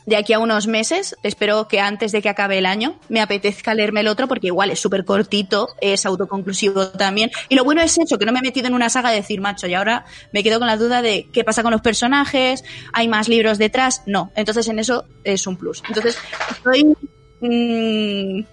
[0.07, 3.73] de aquí a unos meses, espero que antes de que acabe el año, me apetezca
[3.73, 7.29] leerme el otro, porque igual es súper cortito, es autoconclusivo también.
[7.49, 9.41] Y lo bueno es eso, que no me he metido en una saga de decir,
[9.41, 13.09] macho, y ahora me quedo con la duda de qué pasa con los personajes, hay
[13.09, 14.03] más libros detrás.
[14.05, 15.83] No, entonces en eso es un plus.
[15.89, 16.17] Entonces,
[16.51, 16.85] estoy
[17.41, 18.45] mm,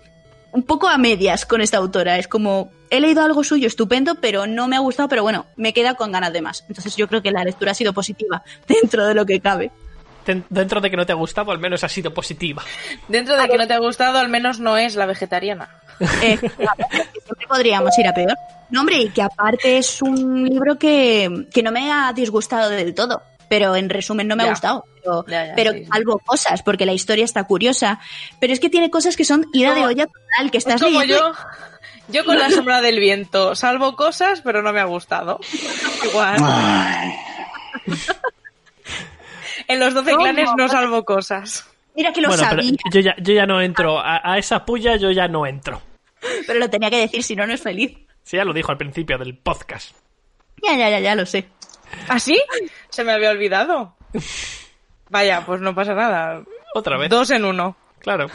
[0.55, 2.19] un poco a medias con esta autora.
[2.19, 5.73] Es como, he leído algo suyo estupendo, pero no me ha gustado, pero bueno, me
[5.73, 6.65] queda con ganas de más.
[6.69, 9.71] Entonces yo creo que la lectura ha sido positiva dentro de lo que cabe.
[10.27, 12.63] Den- Dentro de que no te ha gustado, al menos ha sido positiva.
[13.09, 15.69] Dentro de que no te ha gustado, al menos no es la vegetariana.
[16.23, 18.35] Eh, claro, siempre podríamos ir a peor.
[18.71, 22.95] No, hombre, y que aparte es un libro que, que no me ha disgustado del
[22.95, 23.23] todo.
[23.49, 24.49] Pero en resumen no me Ya.
[24.49, 24.85] ha gustado.
[25.03, 25.85] Pero, Ya, ya, pero sí, sí.
[25.93, 28.01] salvo cosas, porque la historia está curiosa.
[28.41, 31.01] Pero es que tiene cosas que son ida de olla total, que Es estás como
[31.01, 31.37] leyendo yo,
[32.09, 35.39] yo con la sombra del viento, salvo cosas, pero no me ha gustado.
[36.11, 36.39] Igual.
[39.69, 40.23] En los 12 ¿Cómo?
[40.25, 41.69] clanes no salvo cosas.
[41.95, 43.99] Mira que lo bueno, sabía, yo ya, yo ya no entro.
[44.01, 45.81] A, a esa puya yo ya no entro.
[46.47, 47.97] pero lo tenía que decir, si no, no es feliz.
[48.23, 49.95] Sí, ya lo dijo al principio del podcast.
[50.63, 51.47] Ya, ya, ya, ya lo sé.
[52.09, 52.41] ¿Así?
[52.89, 53.95] Se me había olvidado.
[55.11, 56.43] Vaya, pues no pasa nada.
[56.75, 57.11] Otra vez.
[57.11, 57.77] Dos en uno.
[58.05, 58.27] Claro.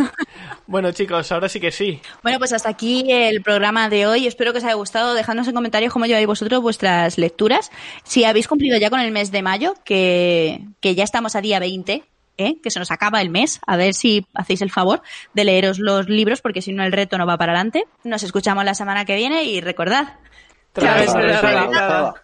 [0.65, 2.01] Bueno, chicos, ahora sí que sí.
[2.23, 4.25] Bueno, pues hasta aquí el programa de hoy.
[4.25, 5.13] Espero que os haya gustado.
[5.13, 7.71] Dejadnos en comentarios cómo lleváis vosotros vuestras lecturas.
[8.03, 11.59] Si habéis cumplido ya con el mes de mayo, que, que ya estamos a día
[11.59, 12.03] 20,
[12.37, 12.55] ¿eh?
[12.61, 13.59] que se nos acaba el mes.
[13.67, 17.17] A ver si hacéis el favor de leeros los libros, porque si no el reto
[17.19, 17.85] no va para adelante.
[18.03, 20.17] Nos escuchamos la semana que viene y recordad.
[20.73, 22.23] Través Través de la